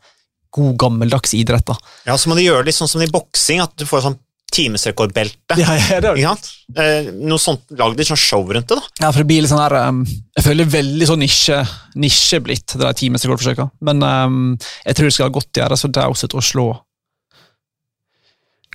[0.58, 1.66] god, gammeldags idrett.
[1.70, 1.78] da.
[2.10, 4.18] Ja, Så må de gjøre litt sånn som i boksing, at du får sånn
[4.54, 5.56] timesrekordbelte.
[5.60, 6.48] Ja, ja, det Ikke sant?
[6.80, 8.82] Eh, noe sånt, Lag litt sånn show rundt det, da.
[9.02, 11.58] Ja, for det blir litt sånn her um, Jeg føler veldig sånn nisje,
[12.00, 13.74] nisje blitt, det der timesrekordforsøket.
[13.84, 14.38] Men um,
[14.86, 16.68] jeg tror det skal godt gjøres for Dowset å slå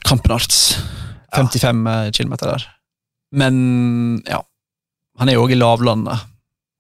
[0.08, 0.60] Kampenarts
[1.36, 2.12] 55 ja.
[2.16, 2.68] km der.
[3.36, 3.58] Men
[4.26, 4.40] ja
[5.20, 6.28] Han er jo òg i lavlandet,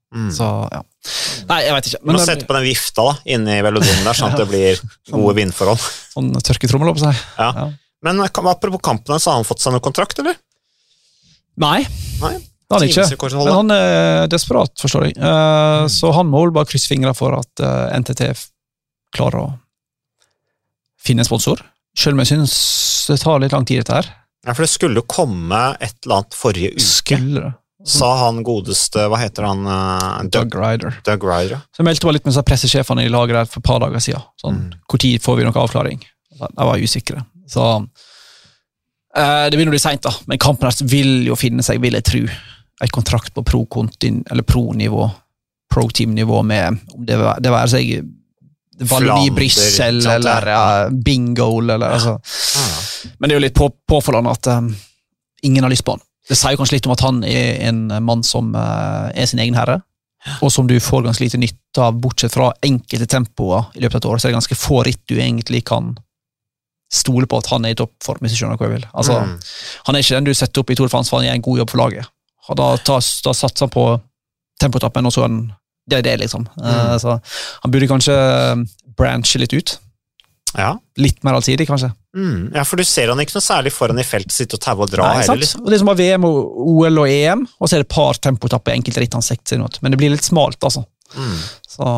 [0.09, 0.31] Mm.
[0.33, 0.79] så ja.
[1.51, 1.99] Nei, jeg veit ikke.
[2.01, 4.47] Du må Men sette på den vifta da, inne i velodonen der, sånn at det
[4.53, 4.79] blir
[5.13, 5.83] gode vindforhold.
[6.15, 7.27] sånn tørketrommel, holdt jeg på å si.
[7.37, 7.67] Ja.
[8.05, 10.37] Men eh, apropos kampene, så har han fått seg noen kontrakt, eller?
[11.59, 11.81] Nei,
[12.21, 12.35] Nei.
[12.39, 13.31] det har han ikke.
[13.35, 15.17] Men han er desperat, forstår jeg.
[15.17, 18.29] Eh, Så han må vel bare krysse fingra for at uh, NTT
[19.15, 19.49] klarer å
[21.01, 21.61] finne en sponsor.
[21.97, 22.53] Selv om jeg syns
[23.09, 24.09] det tar litt lang tid, dette her.
[24.45, 27.49] Ja, for det skulle komme et eller annet forrige uke, Skulle
[27.89, 29.61] sa han godeste Hva heter han?
[29.67, 30.97] Uh, Doug, Doug Ryder.
[31.07, 31.61] Doug Ryder.
[31.71, 34.23] Så jeg meldte meg litt med pressesjefene i laget der for et par dager siden.
[34.39, 34.99] Sånn, Mm.
[34.99, 36.01] Tid får vi noen avklaring?
[36.39, 37.23] De var usikre.
[37.49, 37.65] Så
[39.17, 40.13] eh, Det begynner å bli seint, da.
[40.29, 42.23] Men kampen her vil jo finne seg, vil jeg tro,
[42.79, 45.09] en kontrakt på pro-nivå, pro
[45.73, 47.91] pro-team-nivå med om det, var- det være seg
[48.79, 52.15] Valmy Brussel eller ja, bingo eller altså.
[52.55, 53.11] Ja.
[53.19, 54.69] Men det er jo litt på, påfallende at um,
[55.43, 56.03] ingen har lyst på han.
[56.29, 59.57] Det sier kanskje litt om at han er en mann som uh, er sin egen
[59.57, 59.81] herre,
[60.43, 64.01] og som du får ganske lite nytte av, bortsett fra enkelte tempoer i løpet av
[64.01, 64.19] et år.
[64.19, 65.93] Så er det ganske få ritt du egentlig kan
[66.89, 68.85] stole på at han er i toppform, hvis du skjønner hva jeg vil.
[68.93, 69.35] Altså, Mm.
[69.87, 71.47] Han er ikke den du setter opp i Tour de France, for han gjør en
[71.47, 72.09] god jobb for laget.
[72.49, 73.83] Og da, tas, da satser han på
[74.61, 75.53] tempotappen, og så er han
[75.89, 76.43] Det er det, liksom.
[76.61, 77.15] Eh, så
[77.63, 78.13] han burde kanskje
[78.97, 79.79] branche litt ut.
[80.57, 80.75] Ja.
[80.97, 81.91] Litt mer allsidig, kanskje.
[82.17, 82.51] Mm.
[82.53, 84.89] ja, for du ser han ikke noe særlig foran i feltet sitt og taue og
[84.89, 85.41] dra Nei, heller.
[85.41, 85.61] Liksom.
[85.61, 87.95] Og Det er som har VM, og OL og EM, og så er det et
[87.95, 89.81] par tempotapper i enkelte ritt han sekter seg.
[89.81, 90.85] Men det blir litt smalt, altså.
[91.17, 91.37] Mm.
[91.69, 91.89] Så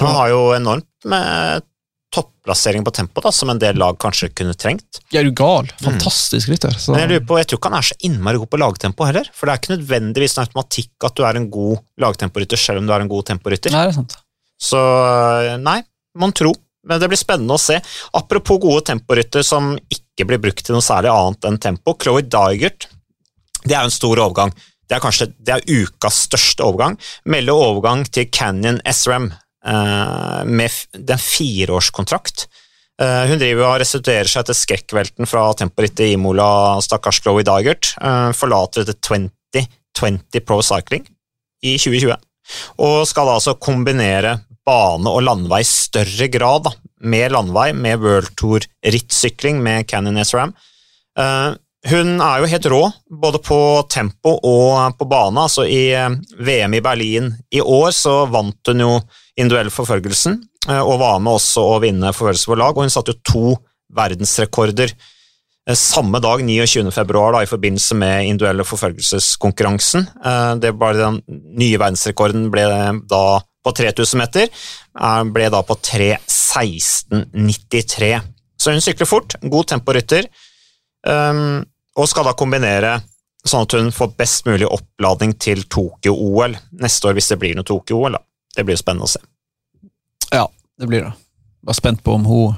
[0.00, 1.62] Han har jo enormt med
[2.16, 5.00] topplassering på tempo, da, som en del lag kanskje kunne trengt.
[5.14, 5.70] Ja, er du gal?
[5.84, 6.74] Fantastisk rytter.
[6.74, 6.94] Så.
[6.94, 9.30] Men jeg lurer på, jeg tror ikke han er så innmari god på lagtempo heller,
[9.36, 12.88] for det er ikke nødvendigvis en automatikk at du er en god lagtemporytter selv om
[12.88, 13.74] du er en god temporytter.
[13.74, 14.16] Nei, det er sant.
[14.66, 14.80] Så
[15.62, 15.80] nei,
[16.18, 16.54] mon tro.
[16.86, 17.80] Men det blir spennende å se.
[18.14, 21.96] Apropos gode temporytter som ikke blir brukt til noe særlig annet enn tempo.
[21.98, 22.86] Chloé Digert,
[23.64, 24.54] det er jo en stor overgang.
[24.86, 26.94] Det er kanskje det er ukas største overgang.
[27.26, 29.40] Melde overgang til Canyon SRAM eh,
[30.46, 32.46] med f- er en fireårskontrakt.
[33.02, 37.90] Eh, hun driver og restituerer seg etter skrekkvelten fra temporittet Imola, stakkars Chloé Dygert.
[38.00, 41.04] Eh, forlater dette 2020 Pro Cycling
[41.64, 42.16] i 2020
[42.78, 48.32] og skal altså kombinere bane og landvei i større grad, da, med landvei, med World
[48.38, 50.52] Tour rittsykling med Canyon SRAM.
[51.18, 51.56] Eh,
[51.90, 53.58] hun er jo helt rå, både på
[53.90, 55.42] tempo og på bane.
[55.42, 58.92] altså I eh, VM i Berlin i år så vant hun jo
[59.36, 63.12] individuell forfølgelsen, eh, og var med også å vinne forfølgelse på lag, og hun satte
[63.14, 63.46] jo to
[63.96, 66.92] verdensrekorder eh, samme dag, 29.
[66.94, 70.00] februar, da, i forbindelse med individuelle forfølgelseskonkurransen.
[70.24, 71.22] Eh, Det var Den
[71.58, 72.64] nye verdensrekorden ble
[73.08, 74.46] da på 3000 meter,
[75.34, 78.20] ble da på 3.16,93.
[78.56, 80.24] Så hun sykler fort, god temporytter,
[81.06, 82.92] og skal da kombinere
[83.46, 87.66] sånn at hun får best mulig oppladning til Tokyo-OL neste år, hvis det blir noe
[87.66, 88.12] Tokyo-OL.
[88.16, 88.20] da.
[88.56, 89.20] Det blir jo spennende å se.
[90.32, 90.46] Ja,
[90.80, 91.12] det blir det.
[91.66, 92.56] Var spent på om hun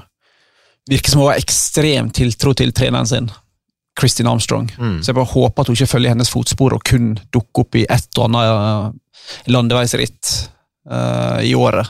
[0.89, 3.27] virker som hun har ekstrem tiltro til treneren sin,
[3.99, 4.69] Kristin Armstrong.
[4.79, 4.97] Mm.
[5.03, 7.83] Så jeg bare håper at hun ikke følger hennes fotspor og kun dukker opp i
[7.91, 10.31] et og annet uh, landeveisritt
[10.89, 11.87] uh, i året.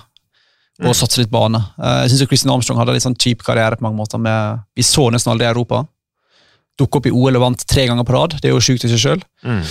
[0.80, 0.96] Og Mm.
[0.96, 1.60] satse litt bane.
[1.76, 4.16] Eh, jeg syns Kristin Armstrong hadde litt sånn kjip karriere på mange måter.
[4.24, 5.82] Med, vi så nesten aldri i Europa.
[6.80, 8.38] Dukke opp i OL og vant tre ganger på rad.
[8.40, 9.24] Det er jo sjukt i seg sjøl.
[9.44, 9.62] Mm.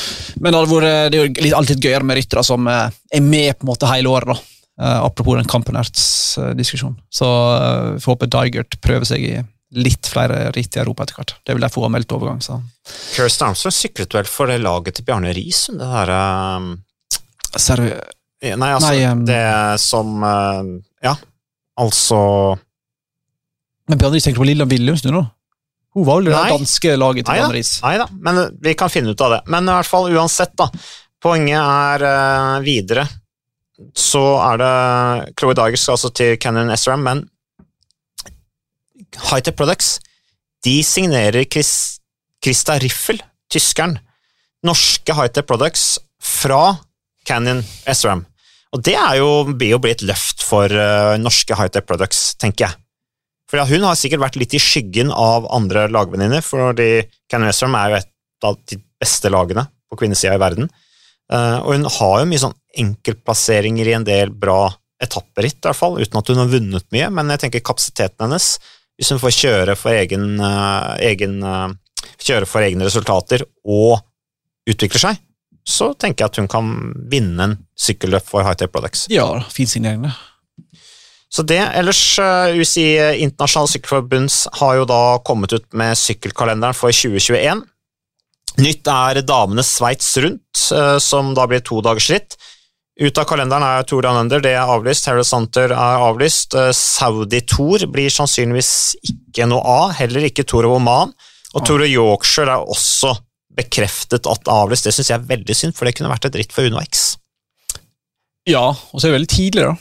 [0.44, 3.56] Men det, vært, det er jo litt, alltid gøyere med ryttere som eh, er med
[3.56, 4.34] på en måte hele året.
[4.34, 4.54] da.
[4.78, 7.00] Uh, apropos den Kampenerts-diskusjonen.
[7.10, 9.32] Så uh, får håpe Digert prøver seg i
[9.76, 11.34] litt flere ritt i Europa etter hvert.
[11.42, 12.38] Det vel derfor har meldt overgang.
[12.44, 12.60] så.
[13.16, 16.20] Kirsten Armstrong syklet vel for det laget til Bjarne Riis, det derre
[16.56, 16.70] um,
[17.56, 17.90] Servi
[18.38, 19.44] Nei, altså, Nei, um, det
[19.82, 20.68] som uh,
[21.02, 21.16] Ja,
[21.82, 22.20] altså
[23.90, 25.24] Men Bjarne Riis tenker på Lilla Willumsen nå?
[25.96, 27.70] Hun var vel det danske laget til Van Riis.
[27.84, 29.40] nei da, men uh, vi kan finne ut av det.
[29.52, 30.68] Men i hvert fall uansett, da.
[31.22, 33.06] Poenget er uh, videre.
[33.96, 34.74] Så er det
[35.38, 37.24] Chloé Dygers skal altså til Canyon SRAM, men
[39.30, 39.96] Hightech Products
[40.66, 42.00] de signerer Chris,
[42.42, 43.20] Christa Riffel,
[43.50, 43.96] tyskeren,
[44.66, 45.84] norske Hightech Products
[46.18, 46.76] fra
[47.26, 48.24] Canyon SRAM.
[48.74, 52.82] Og det er jo, blir jo blitt løft for uh, norske Hightech Products, tenker jeg.
[53.48, 57.90] For Hun har sikkert vært litt i skyggen av andre lagvenninner, fordi Canyon SRAM er
[57.90, 60.68] jo et av de beste lagene på kvinnesida i verden.
[61.32, 64.66] Eh, og hun har jo mye sånn enkeltplasseringer i en del bra
[65.02, 68.50] etapperitt, i hvert fall, uten at hun har vunnet mye, men jeg tenker kapasiteten hennes,
[68.98, 71.68] hvis hun får kjøre for egen, eh, egen eh,
[72.18, 74.02] kjøre for egne resultater og
[74.68, 75.20] utvikler seg,
[75.68, 76.72] så tenker jeg at hun kan
[77.12, 79.06] vinne en sykkelløp for Hightech Products.
[79.12, 80.14] Ja, fin signering, det.
[81.28, 86.94] Så det, ellers uh, UCI Internasjonale Sykkelforbunds har jo da kommet ut med sykkelkalenderen for
[86.94, 87.66] 2021.
[88.58, 92.34] Nytt er damenes Sveits rundt, eh, som da blir to dagers ritt.
[92.98, 95.06] Ut av kalenderen er Tour Under, det er avlyst.
[95.06, 96.56] Harry Santer er avlyst.
[96.58, 101.14] Eh, Saudi Tour blir sannsynligvis ikke noe av, heller ikke Tour of Oman.
[101.54, 103.14] Og Tour of Yorkshire er også
[103.58, 104.88] bekreftet at avlyst.
[104.88, 107.12] Det syns jeg er veldig synd, for det kunne vært et ritt for Uno X.
[108.48, 109.76] Ja, og så er det veldig tidlig, da.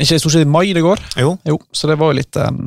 [0.00, 1.02] Ikke stort sett i mai det går?
[1.20, 2.62] Jo, Jo, så det var jo litt um,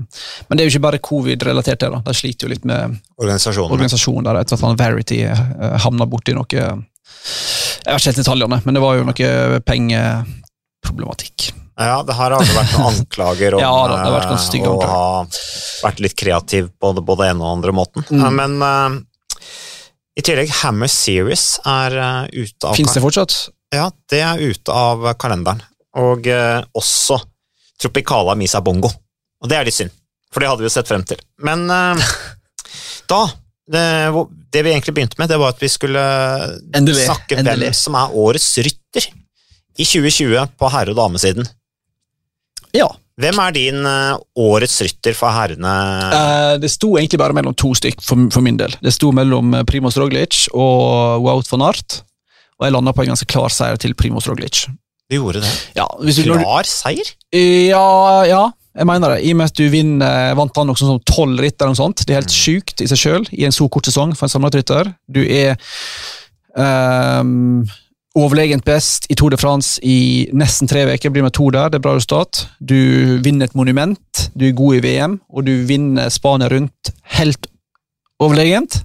[0.48, 1.90] Men det er jo ikke bare covid-relatert, det.
[1.96, 2.02] da.
[2.06, 3.74] De sliter jo litt med organisasjonen.
[3.74, 8.62] organisasjonen der etter at han Verity uh, havna borti noe Jeg har ikke helt detaljene,
[8.66, 11.52] men det var jo noe pengeproblematikk.
[11.74, 14.68] Ja, det her har det vært noen anklager om Ja, da, det har vært eh,
[14.70, 15.08] å ha
[15.88, 18.06] vært litt kreativ på både ene og andre måten.
[18.14, 18.38] Mm.
[18.38, 19.42] Men uh,
[20.14, 23.38] i tillegg, Hammer Series er uh, ute av Fins det fortsatt?
[23.74, 25.64] Ja, det er ute av kalenderen.
[26.02, 27.20] Og eh, også
[27.82, 28.90] Tropicala Misa Bongo.
[29.44, 29.94] Og det er litt synd,
[30.34, 31.20] for det hadde vi jo sett frem til.
[31.46, 32.14] Men eh,
[33.12, 33.24] da
[33.74, 33.84] det,
[34.52, 36.02] det vi egentlig begynte med, det var at vi skulle
[36.76, 37.70] Endelig, snakke endelig.
[37.70, 39.08] hvem som er årets rytter
[39.80, 41.48] i 2020 på herre- og damesiden.
[42.76, 42.90] Ja.
[43.22, 45.74] Hvem er din uh, årets rytter for herrene?
[46.58, 48.74] Det sto egentlig bare mellom to stykk for, for, min del.
[48.82, 52.00] Det sto mellom Primoz Roglic og Wout van Art,
[52.58, 54.66] og jeg landa på en ganske klar seier til Primoz Roglic.
[55.12, 55.54] Du gjorde det?
[55.78, 55.88] Ja,
[56.24, 57.10] klar seier?
[57.36, 58.44] Ja, ja,
[58.74, 59.22] jeg mener det.
[59.28, 62.06] I og med at du vinner, vant han som tolv ritt eller noe sånt.
[62.06, 62.40] Det er helt mm.
[62.40, 64.90] sjukt i seg sjøl i en så kort sesong for en samlet rytter.
[65.12, 65.60] Du er
[66.58, 67.62] um,
[68.18, 71.14] overlegent best i Tour de France i nesten tre uker.
[71.14, 72.48] Blir med to der, det er bra resultat.
[72.58, 77.50] Du vinner et monument, du er god i VM, og du vinner Spania rundt helt
[78.24, 78.82] overlegent.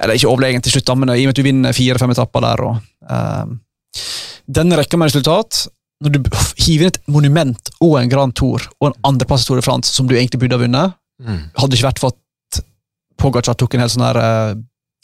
[0.00, 2.64] Eller ikke overlegent til slutt, men i og med at du vinner fire-fem etapper der.
[2.68, 4.02] Og, uh,
[4.46, 5.66] denne rekka med resultat,
[6.04, 6.30] når du
[6.60, 9.94] hiver inn et monument og en Grand Tour og en andreplass i Tour de France
[9.94, 11.42] som du egentlig burde ha vunnet, mm.
[11.56, 12.62] hadde ikke vært for at
[13.16, 14.58] Pogacar tok en helt sånn her uh,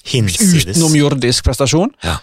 [0.05, 1.95] utenomjordisk prestasjon.
[2.05, 2.19] Ja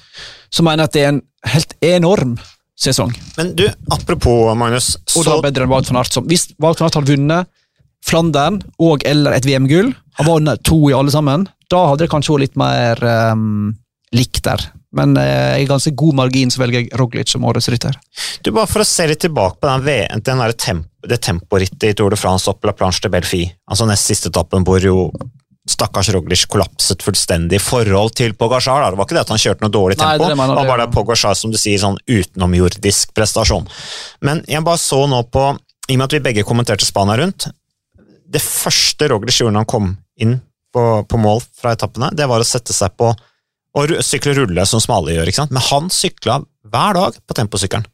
[0.54, 1.22] så mener jeg at det er en
[1.54, 2.34] helt enorm
[2.80, 3.14] sesong.
[3.38, 6.20] Men du, apropos Magnus Og da bedre enn Wout van Aert.
[6.30, 7.50] Hvis Wout van Aert hadde vunnet
[8.06, 12.34] Flandern og eller et VM-gull, han vunnet to i alle sammen, da hadde det kanskje
[12.34, 13.74] vært litt mer um,
[14.16, 14.64] likt der.
[14.96, 17.98] Men uh, i ganske god margin så velger jeg Roglic som årets rytter.
[18.42, 22.12] Du, Bare for å se litt tilbake på den, den temp det temporittet i Tour
[22.12, 25.12] de France opp La Planche de Belfi, altså nest siste etappen hvor jo
[25.70, 28.90] stakkars Roglic kollapset fullstendig i forhold til Pogasjar.
[28.90, 30.96] Det var ikke det at han kjørte noe dårlig tempo, Nei, det var bare det
[30.96, 33.70] Pogasjar som du sier, sånn utenomjordisk prestasjon.
[34.26, 35.46] Men jeg bare så nå på,
[35.90, 37.48] i og med at vi begge kommenterte Spania rundt
[38.30, 40.36] Det første Roglic gjorde når han kom inn
[40.74, 43.10] på, på, mål fra etappene, det var å sette seg på
[43.78, 45.30] og sykler rulle, som smale gjør.
[45.30, 45.54] ikke sant?
[45.56, 46.40] Men han sykla
[46.70, 47.86] hver dag på temposykkelen.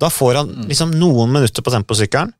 [0.00, 0.68] Da får han mm.
[0.70, 2.32] liksom noen minutter på temposykkelen.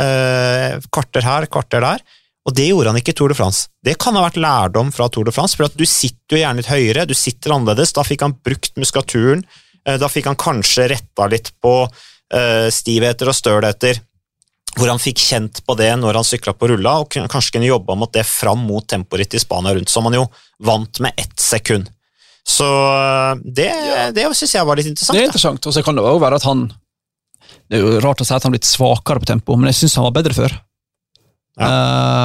[0.00, 2.04] Eh, kvarter her, kvarter der.
[2.48, 3.68] Og det gjorde han ikke i Tour de France.
[3.84, 6.70] Det kan ha vært lærdom fra Tour de France, for du sitter jo gjerne litt
[6.72, 7.94] høyere, du sitter annerledes.
[7.94, 9.44] Da fikk han brukt muskulaturen,
[9.86, 14.00] eh, da fikk han kanskje retta litt på uh, stivheter og stølheter,
[14.76, 17.96] hvor han fikk kjent på det når han sykla på rulla, og kanskje kunne jobba
[17.98, 20.26] mot det fram mot temporittet i Spania rundt, som han jo
[20.64, 21.90] vant med ett sekund.
[22.48, 24.10] Så eh, det, ja.
[24.14, 25.16] det syns jeg var litt interessant.
[25.16, 26.66] Det er interessant, og så kan det jo være at han
[27.70, 29.82] Det er jo rart å si at han har blitt svakere på tempo, men jeg
[29.82, 30.56] syns han var bedre før.
[31.60, 31.68] Ja.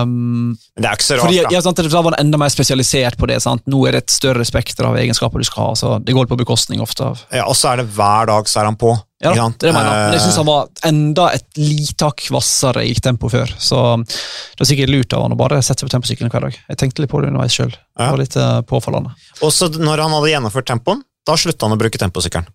[0.03, 1.51] Um, Men det er ikke så rart, fordi, da.
[1.51, 3.41] Ja, sant, Da var han enda mer spesialisert på det.
[3.43, 3.65] Sant?
[3.67, 5.75] Nå er det et større spekter av egenskaper du skal ha.
[5.75, 8.61] så Det går på bekostning ofte av Ja, Og så er det hver dag så
[8.61, 8.95] er han på.
[9.23, 10.01] Ja, det mener jeg.
[10.03, 13.49] Men jeg syns han var enda et lite hvassere i tempo før.
[13.57, 16.59] Så det var sikkert lurt av han å bare sette seg på temposykkelen hver dag.
[16.69, 17.73] Jeg tenkte litt på det underveis sjøl.
[17.97, 18.11] Ja.
[18.11, 19.15] Var litt uh, påfallende.
[19.41, 22.45] Og så når han hadde gjennomført tempoen, da slutta han å bruke temposykkelen.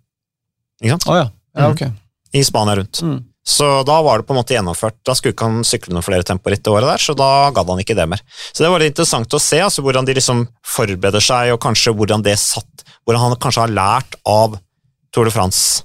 [0.82, 1.08] Ikke sant?
[1.10, 1.26] Oh, ja.
[1.58, 1.98] Ja, mm.
[2.32, 3.02] I Spania rundt.
[3.02, 3.18] Mm.
[3.44, 5.00] Så da var det på en måte gjennomført.
[5.02, 7.82] Da skulle ikke han sykle noen flere temporitt det året der, så da gadd han
[7.82, 8.22] ikke det mer.
[8.52, 10.44] Så det var litt interessant å se altså hvordan de liksom
[10.76, 12.68] forbereder seg, og kanskje hvordan det satt
[13.02, 14.52] Hvordan han kanskje har lært av
[15.10, 15.82] Tour de France,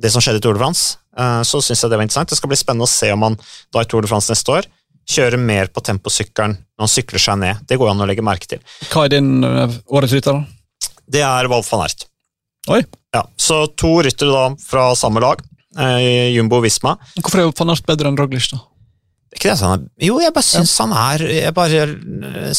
[0.00, 0.98] det som skjedde i Tour de France.
[1.18, 2.30] Eh, så syns jeg det var interessant.
[2.32, 3.38] Det skal bli spennende å se om han
[3.74, 4.68] da i Tour de France neste år
[5.10, 7.62] kjører mer på temposykkelen når han sykler seg ned.
[7.68, 8.62] Det går an å legge merke til.
[8.92, 10.90] Hva er din eh, årets rytter, da?
[11.10, 12.06] Det er Wolf van Ert.
[12.70, 12.82] Oi.
[13.16, 15.40] Ja, så to ryttere da fra samme lag
[15.78, 16.94] eh, Jumbo Visma.
[17.18, 18.60] Hvorfor er van Ert bedre enn Roglic, da?
[19.30, 21.84] Er ikke det sånn, Jo, jeg bare syns han er Jeg bare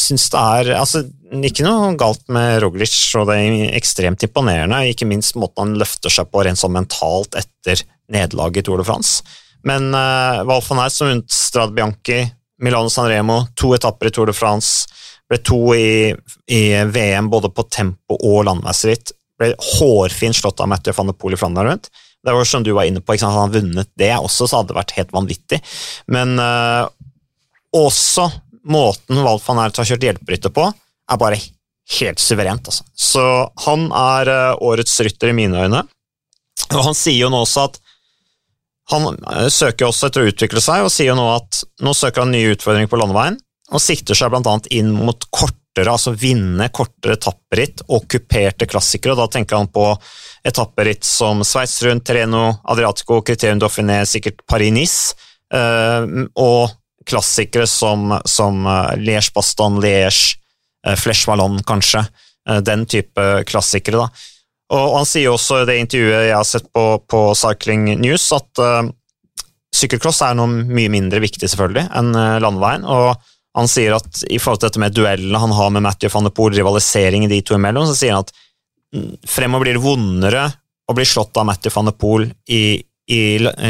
[0.00, 4.82] syns det er altså, Ikke noe galt med Roglic, og det er ekstremt imponerende.
[4.90, 7.80] Ikke minst måten han løfter seg på rent sånn mentalt etter
[8.12, 9.22] nederlaget i Tour de France.
[9.64, 12.26] Men uh, Val van som vant Strad Bianchi,
[12.62, 14.90] Milano Sanremo, to etapper i Tour de France,
[15.30, 16.12] ble to i,
[16.52, 16.62] i
[16.92, 19.14] VM både på tempo og landeveisritt.
[19.40, 21.88] Ble hårfint slått av Mathieu van de Poel i Flandern rundt.
[22.22, 23.34] Det var som du var inne på, sant?
[23.34, 25.62] han vunnet det også, så hadde det vært helt vanvittig.
[26.12, 26.84] Men uh,
[27.72, 28.28] også
[28.68, 30.68] måten Val van Ert har kjørt hjelperytter på,
[31.10, 31.40] er bare
[31.98, 32.68] helt suverent.
[32.68, 32.84] Altså.
[32.94, 33.24] Så
[33.66, 35.84] han er uh, årets rytter i mine øyne.
[36.72, 37.80] Og han sier jo nå også at
[38.92, 42.24] han uh, søker også etter å utvikle seg, og sier jo nå at nå søker
[42.24, 43.40] han nye utfordringer på landeveien,
[43.72, 44.56] og sikter seg bl.a.
[44.74, 49.14] inn mot kortere, altså vinne kortere etapperitt og kuperte klassikere.
[49.14, 49.86] og Da tenker han på
[50.44, 55.16] etapperitt som Sveits rundt, Treno, Adriatico, Criterium Dauphiné, sikkert Paris-Nice,
[55.54, 56.04] eh,
[56.36, 56.74] og
[57.08, 60.41] klassikere som, som eh, Liège-Baston, Liège, eh,
[60.98, 62.02] Flesh Wallon, kanskje.
[62.66, 64.24] Den type klassikere, da.
[64.74, 68.62] Og han sier også i det intervjuet jeg har sett på, på Cycling News, at
[68.62, 68.88] uh,
[69.76, 72.10] sykkelcross er noe mye mindre viktig selvfølgelig enn
[72.42, 72.88] landeveien.
[72.88, 73.14] og
[73.56, 76.32] han sier at i forhold til dette med duellene han har med Matthew van de
[76.32, 78.32] Poel, rivaliseringen de to imellom, så sier han at
[79.28, 80.46] fremover blir det vondere
[80.88, 82.80] å bli slått av Matthew van de Poel i,
[83.12, 83.20] i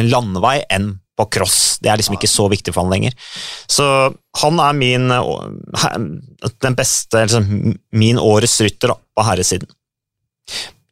[0.06, 1.78] landevei enn på cross.
[1.82, 3.12] Det er liksom ikke så viktig for han lenger.
[3.70, 3.84] Så
[4.40, 5.08] han er min
[6.62, 9.68] den beste, liksom, min årets rytter på herresiden.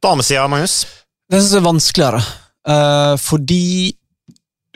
[0.03, 0.83] Damesida, Magnus?
[1.31, 2.21] Det syns jeg er vanskeligere,
[2.69, 3.97] uh, fordi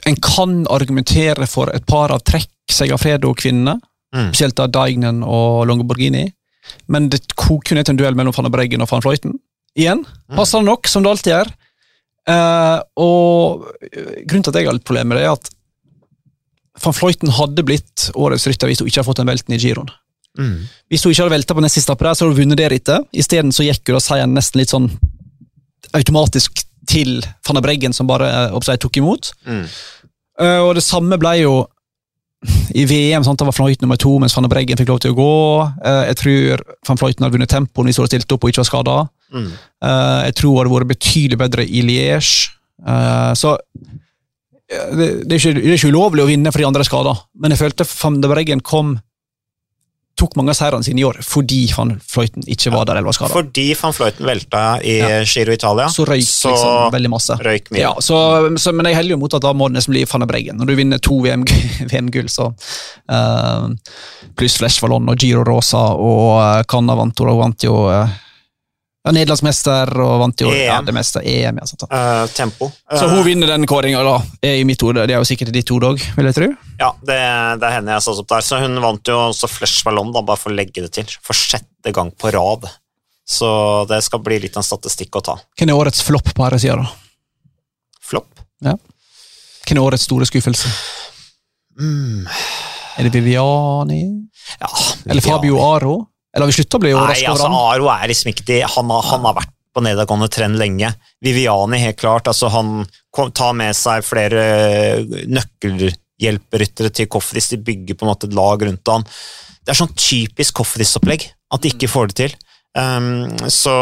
[0.04, 3.78] En kan argumentere for et par av trekk Segafredo-kvinnene,
[4.14, 4.28] Mm.
[4.28, 6.26] spesielt av Daignen og Longoborghini,
[6.88, 7.22] men det
[7.74, 9.32] ned til en duell mellom van Breggen og van Fløyten.
[9.74, 10.36] Igjen, Mm.
[10.36, 11.52] passende nok, som det alltid gjør.
[12.30, 15.50] Eh, og eh, Grunnen til at jeg har litt problemer med det, er at
[16.84, 19.92] van Fløyten hadde blitt årets rytter hvis hun ikke hadde fått den velten i giroen.
[20.38, 20.64] Mm.
[20.90, 23.10] Hvis hun ikke hadde velta på neste etappe, der, så hadde hun vunnet det rittet.
[23.14, 24.88] Isteden så gikk jo da seieren nesten litt sånn
[25.94, 29.30] automatisk til van Breggen, som bare eh, oppsett, tok imot.
[29.46, 29.62] Mm.
[30.42, 31.54] Eh, og det samme ble jo
[32.76, 33.24] i VM.
[33.24, 33.38] sant?
[33.40, 35.34] Det var Fløyten nummer to, mens van Breggen fikk lov til å gå.
[35.84, 38.64] Eh, jeg tror van Fløyten hadde vunnet tempoen hvis hun hadde stilt opp og ikke
[38.64, 38.96] var skada.
[39.34, 39.50] Mm.
[39.84, 42.52] Eh, jeg tror det hadde vært betydelig bedre i Liège.
[42.84, 43.54] Uh, så
[44.68, 47.54] det, det, er ikke, det er ikke ulovlig å vinne fordi andre er skada, men
[47.54, 48.96] jeg følte van Breggen kom
[50.18, 53.16] tok mange av seirene sine i år fordi van Fløyten ikke var der eller var
[53.16, 53.34] skada.
[53.34, 55.22] Fordi van Fløyten velta i Ja.
[55.26, 57.38] Giro Italia, Så røyk så liksom veldig masse.
[57.42, 57.80] røyk mye.
[57.80, 58.16] Ja, så,
[58.58, 60.58] så, men jeg heller jo mot at da må det nesten bli van Breggen.
[60.60, 62.52] Når du vinner to VM-gull, VM så
[63.10, 63.68] uh,
[64.38, 68.06] Pluss Flesh Vallon og Giro Rosa og uh, Canna vant, og vant jo uh,
[69.12, 70.86] Nederlandsmester og vant jo ja, EM.
[70.88, 71.20] det meste.
[71.20, 71.82] EM, ja, sant.
[71.90, 72.70] uh, Eh, tempo.
[72.88, 74.14] Så Eh, hun vinner den kåringa, da.
[74.48, 75.04] I mitt hode.
[75.06, 76.48] Det er jo sikkert ditt hode òg, vil jeg tro.
[76.80, 77.18] Ja, det,
[77.60, 78.40] det er henne jeg satte opp der.
[78.46, 81.12] Så hun vant jo også Flesh Ballon, da, bare for å legge det til.
[81.20, 82.64] For sjette gang på rad.
[83.28, 83.48] Så
[83.88, 85.36] det skal bli litt en statistikk å ta.
[85.58, 86.88] Hvem er årets flopp på herresida, da?
[88.04, 88.40] Flopp.
[88.64, 88.74] Ja.
[89.68, 90.68] Hvem er årets store skuffelse?
[91.80, 92.24] Mm.
[92.96, 94.02] Er det Viviani?
[94.60, 94.68] Ja,
[95.10, 95.94] Eller Fabio Aro?
[96.34, 97.58] Eller har vi slutta å bli Nei, over altså, han?
[97.74, 100.90] Aro er liksom ikke de, Han har, han har vært på nedadgående trend lenge.
[101.24, 102.30] Viviani, helt klart.
[102.30, 102.80] altså Han
[103.14, 104.44] kom, tar med seg flere
[105.30, 107.50] nøkkelhjelperyttere til Kofris.
[107.54, 109.06] De bygger på en måte et lag rundt han.
[109.64, 112.36] Det er sånn typisk Kofris-opplegg at de ikke får det til.
[112.74, 113.74] Um, så,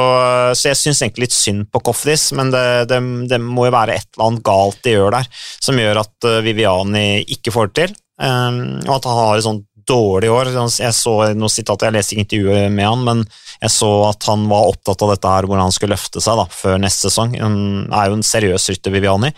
[0.53, 2.99] så jeg syns egentlig litt synd på Kofris, men det, det,
[3.31, 5.31] det må jo være et eller annet galt de gjør der,
[5.65, 7.95] som gjør at uh, Viviani ikke får det til.
[8.21, 10.51] Um, og at han har et sånt dårlig år.
[10.81, 13.25] Jeg så noe sitat, jeg leste ikke intervjuet med han, men
[13.63, 16.47] jeg så at han var opptatt av dette her, hvordan han skulle løfte seg da,
[16.51, 17.37] før neste sesong.
[17.41, 17.57] Han
[17.89, 19.33] er jo en seriøs rytter, Viviani.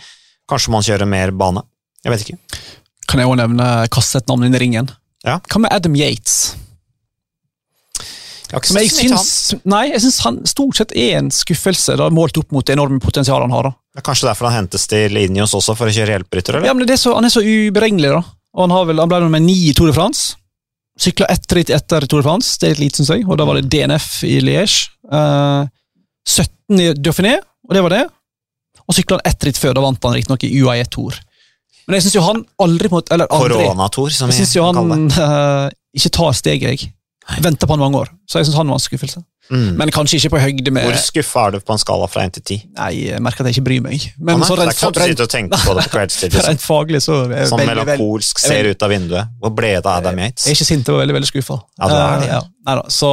[0.49, 1.65] Kanskje man kjører mer bane.
[2.05, 2.37] Jeg vet ikke.
[3.09, 4.91] Kan jeg òg nevne kaste et navn inn i ringen?
[5.25, 5.39] Ja.
[5.49, 6.55] Hva med Adam Yates?
[8.45, 9.29] Jeg ikke jeg syns,
[9.65, 13.01] nei, jeg syns han stort sett er en skuffelse, da, målt opp mot det enorme
[13.03, 13.71] potensialet han har.
[13.71, 13.73] da.
[13.95, 16.59] Det er kanskje derfor han hentes til Ineos også, for å kjøre hjelperytter.
[16.67, 18.21] Ja, men er så, Han er så uberegnelig, da.
[18.55, 20.35] Og han, har vel, han ble nummer ni i Tour de France.
[20.99, 23.25] Sykla ett ritt etter Tour de France, det er litt lite, syns jeg.
[23.27, 24.85] Og da var det DNF i Liège.
[25.11, 25.67] Uh,
[26.25, 27.35] 17 i Dauphiné,
[27.67, 28.03] og det var det.
[28.85, 31.17] Og sykla han ett ritt før, da vant han riktignok i UAE Tour.
[31.85, 33.59] Men jeg syns jo han aldri på en måte- Eller aldri.
[33.65, 35.17] Koronator, som Jeg vi syns jo han det.
[35.21, 36.93] eh, ikke tar steget, jeg.
[37.41, 38.09] Venter på han mange år.
[38.29, 39.21] Så jeg syns han var en skuffelse.
[39.49, 39.75] Mm.
[39.77, 42.33] Men kanskje ikke på høyde med Hvor skuffa er du på en skala fra 1
[42.37, 42.55] til 10?
[42.79, 44.05] Nei, jeg merker at jeg ikke bryr meg.
[44.09, 46.33] Ah, Men nei, så det er rent, ikke sånn du rent, på det på kveldstid.
[46.33, 46.47] Liksom.
[46.49, 49.35] rent faglig så er Sånn veldig, melankolsk veldig, ser ut av vinduet.
[49.41, 50.47] Hvor ble det av Adam Yates?
[50.47, 51.59] Jeg er ikke sint, jeg var veldig veldig skuffa.
[51.77, 52.77] Ja, du er det, ja.
[52.97, 53.11] Så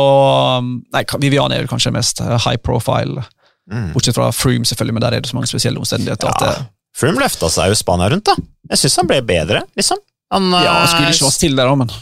[0.62, 3.24] um, Nei, Vivian er vel kanskje mest eh, high profile,
[3.72, 3.92] Mm.
[3.94, 6.26] bortsett fra Froome, selvfølgelig, men der er det så mange spesielle omstendigheter.
[6.26, 6.32] Ja.
[6.34, 6.64] at det,
[6.98, 8.34] Froome løfta seg jo Spania rundt, da.
[8.72, 10.00] Jeg syns han ble bedre, liksom.
[10.34, 11.92] Han, ja, han skulle ikke vært til der òg, men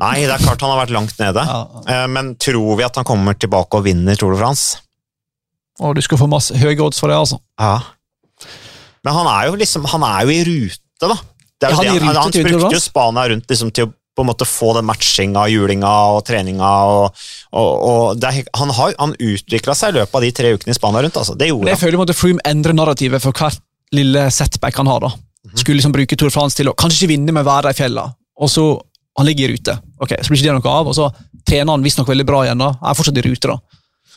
[0.00, 1.44] Nei, det er klart han har vært langt nede.
[1.44, 1.60] ja.
[1.86, 4.78] Eh, Men tror vi at han kommer tilbake og vinner Tour de France?
[5.80, 7.38] Og du skal få masse høye odds for det, altså.
[7.60, 7.78] Ja.
[9.04, 11.16] Men han er jo liksom Han er jo i rute, da.
[11.60, 12.02] Det Ja, han det.
[12.02, 12.80] Han, han brukte jo.
[12.80, 16.70] Spania rundt liksom, til å på en måte få den matchinga, julinga og treninga.
[16.92, 17.20] Og,
[17.56, 20.76] og, og er, han har han utvikla seg i løpet av de tre ukene i
[20.76, 21.16] Spania rundt.
[21.20, 21.36] Altså.
[21.38, 21.72] Det gjorde han.
[21.72, 23.60] jeg føler at Froome endrer narrativet for hvert
[23.96, 25.06] lille setback han har.
[25.06, 25.12] da.
[25.46, 25.56] Mhm.
[25.62, 28.08] Skulle liksom bruke Tour de France til å kanskje ikke vinne, men være i fjella.
[28.40, 28.66] Og så
[29.18, 29.78] han ligger i rute.
[30.00, 31.10] Ok, Så blir ikke det noe av, og så
[31.44, 32.58] trener han visstnok veldig bra igjen.
[32.62, 32.70] da.
[32.80, 33.58] Er fortsatt i rute, da.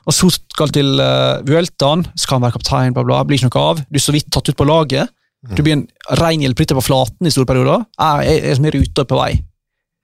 [0.07, 3.21] Og så skal til uh, Vueltaen, skal han være kaptein, bla, bla.
[3.27, 3.81] Blir ikke noe av.
[3.87, 5.11] Du er så vidt tatt ut på laget.
[5.43, 5.87] Du blir en
[6.21, 7.83] rein hjelperytter på flaten i store perioder.
[7.99, 9.33] Er, er, er som i rute på vei.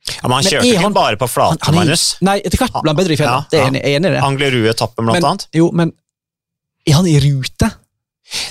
[0.10, 2.04] Ja, men han Men kjørte ikke han- bare på flaten, han Magnus.
[2.24, 3.48] Nei, etter hvert ble han bedre i fjellet.
[3.48, 3.70] Ja, Det er ja.
[3.72, 4.22] enig- er enig i det.
[4.28, 5.48] Anglerud-etappen, blant Men, annet.
[5.56, 5.92] jo, men
[6.88, 7.72] er han i rute?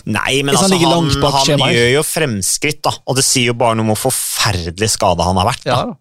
[0.09, 2.93] Nei, men han altså, han, han gjør jo fremskritt, da.
[3.07, 5.65] Og det sier jo bare noe om hvor forferdelig skada han har vært.
[5.65, 5.71] Da.
[5.71, 5.97] Ja, da.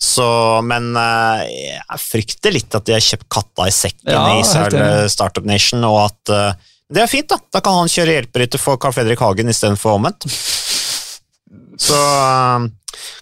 [0.00, 0.26] Så,
[0.66, 1.42] men eh,
[1.78, 5.46] jeg frykter litt at de har kjøpt katta i sekken Ja, i Israel eh, Startup
[5.46, 7.38] Nation, og at eh, Det er fint, da.
[7.54, 10.26] Da kan han kjøre hjelperytter for Carl Fredrik Hagen istedenfor omvendt.
[11.80, 11.96] Så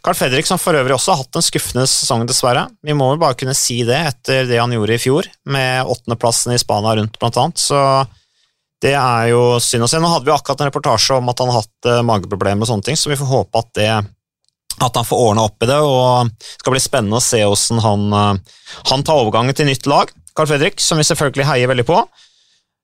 [0.02, 2.66] Carl Fredrik, som for øvrig også har hatt en skuffende sesong, dessverre.
[2.84, 6.56] Vi må vel bare kunne si det etter det han gjorde i fjor, med åttendeplassen
[6.56, 7.62] i Spania rundt, blant annet.
[7.62, 7.78] Så
[8.82, 10.02] det er jo synd å se.
[10.02, 12.98] Nå hadde vi akkurat en reportasje om at han har hatt mageproblemer og sånne ting,
[12.98, 13.88] så vi får håpe at det
[14.80, 17.84] at han får ordna opp i det, og det skal bli spennende å se hvordan
[17.84, 18.58] han, eh,
[18.90, 20.12] han tar overgangen til nytt lag.
[20.36, 21.98] Carl Fredrik, som vi selvfølgelig heier veldig på.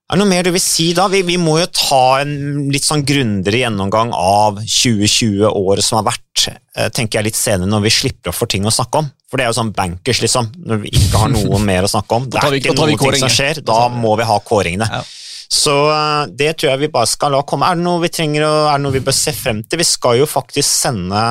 [0.09, 1.05] Er det noe mer du vil si da?
[1.12, 6.47] Vi, vi må jo ta en litt sånn grundigere gjennomgang av 2020-året som har vært,
[6.49, 9.11] eh, tenker jeg litt senere når vi slipper opp for ting å snakke om.
[9.28, 12.16] For det er jo sånn bankers, liksom, når vi ikke har noe mer å snakke
[12.16, 12.28] om.
[12.32, 14.89] Det er ikke noe ting som skjer, da må vi ha kåringene.
[14.89, 15.03] Ja.
[15.49, 17.68] Så eh, det tror jeg vi bare skal la komme.
[17.68, 19.80] Er det noe vi trenger, er det noe vi bør se frem til?
[19.80, 21.26] Vi skal jo faktisk sende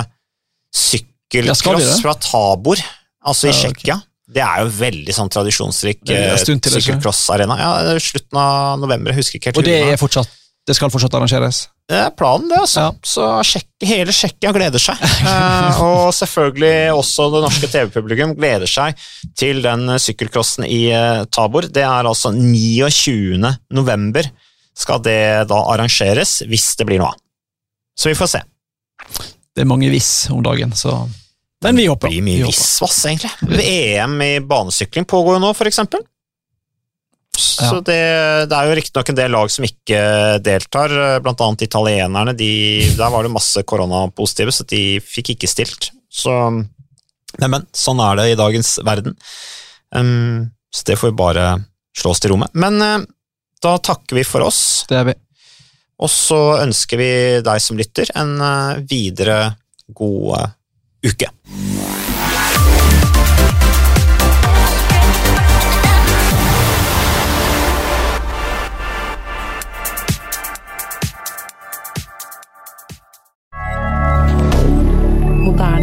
[0.77, 2.81] sykkelcross fra Tabor,
[3.25, 3.63] altså i Ja, ok.
[3.63, 3.97] Tsjekkia.
[4.27, 7.55] Det er jo veldig sånn tradisjonsrik eh, sykkelcrossarena.
[7.61, 9.61] Ja, slutten av november, jeg husker ikke helt.
[9.61, 10.33] Og det, er fortsatt,
[10.67, 11.61] det skal fortsatt arrangeres.
[11.87, 12.57] Det er planen, det.
[12.59, 12.89] altså.
[12.89, 13.07] Ja.
[13.07, 14.99] Så sjekk, hele Tsjekkia gleder seg.
[14.99, 18.99] Eh, og selvfølgelig også det norske TV-publikum gleder seg
[19.39, 21.69] til den sykkelcrossen i eh, Tabor.
[21.71, 23.39] Det er altså 29.
[23.79, 24.27] november
[24.77, 27.23] skal det da arrangeres, hvis det blir noe av.
[27.97, 28.43] Så vi får se.
[29.57, 30.99] Det er mange hvis om dagen, så
[31.65, 32.11] Men vi håper.
[32.11, 32.53] Det blir mye håper.
[32.53, 33.31] visvas, egentlig.
[33.65, 36.03] EM i banesykling pågår jo nå, for eksempel.
[37.37, 37.81] Så Ja.
[37.81, 37.97] det,
[38.49, 39.99] det er jo riktignok en del lag som ikke
[40.45, 40.93] deltar,
[41.25, 42.37] blant annet italienerne.
[42.37, 42.51] De,
[42.97, 45.89] der var det masse koronapositive, så de fikk ikke stilt.
[46.09, 49.17] Så, men, men, sånn er det i dagens verden.
[49.89, 51.49] Um, så det får vi bare
[51.97, 52.53] slå oss til rommet.
[52.53, 53.05] Men uh,
[53.65, 55.17] da takker vi for oss, Det er vi.
[55.97, 57.11] Og så ønsker vi
[57.45, 59.39] deg som lytter en eh, videre
[59.97, 60.53] god
[61.05, 61.33] uke.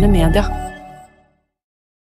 [0.05, 0.64] Media.